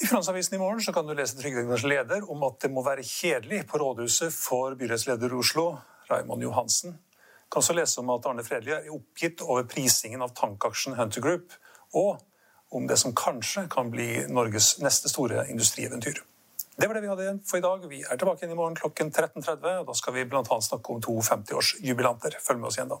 I 0.00 0.06
Finansavisen 0.06 0.56
i 0.56 0.58
morgen 0.62 0.94
kan 0.94 1.06
du 1.06 1.12
lese 1.14 1.36
Trygdeegners 1.36 1.84
leder 1.84 2.24
om 2.32 2.42
at 2.48 2.56
det 2.64 2.70
må 2.72 2.82
være 2.86 3.04
kjedelig 3.04 3.66
på 3.68 3.78
rådhuset 3.82 4.32
for 4.32 4.74
byrådsleder 4.80 5.28
i 5.28 5.40
Oslo, 5.42 5.66
Raymond 6.10 6.42
Johansen. 6.42 6.96
Du 6.96 7.52
kan 7.52 7.60
også 7.60 7.76
lese 7.76 8.00
om 8.00 8.10
at 8.14 8.26
Arne 8.30 8.44
Fredli 8.46 8.72
er 8.72 8.88
oppgitt 8.94 9.42
over 9.44 9.66
prisingen 9.68 10.22
av 10.24 10.32
tankaksjen 10.38 10.96
Hunter 10.96 11.20
Group, 11.20 11.52
og 11.92 12.22
om 12.70 12.86
det 12.88 12.96
som 13.02 13.12
kanskje 13.14 13.66
kan 13.68 13.90
bli 13.92 14.24
Norges 14.30 14.78
neste 14.80 15.10
store 15.12 15.44
industrieventyr. 15.50 16.22
Det 16.80 16.88
var 16.88 16.96
det 16.96 17.02
vi 17.04 17.10
hadde 17.10 17.26
igjen 17.26 17.42
for 17.44 17.60
i 17.60 17.64
dag. 17.64 17.84
Vi 17.90 18.00
er 18.00 18.16
tilbake 18.16 18.40
igjen 18.40 18.54
i 18.54 18.60
morgen 18.62 18.78
klokken 18.78 19.12
13.30. 19.12 19.82
og 19.82 19.90
Da 19.90 19.98
skal 19.98 20.16
vi 20.16 20.24
bl.a. 20.24 20.44
snakke 20.46 20.94
om 20.94 21.02
to 21.04 21.18
50-årsjubilanter. 21.26 22.38
Følg 22.40 22.62
med 22.62 22.70
oss 22.70 22.80
igjen 22.80 22.94
da. 22.94 23.00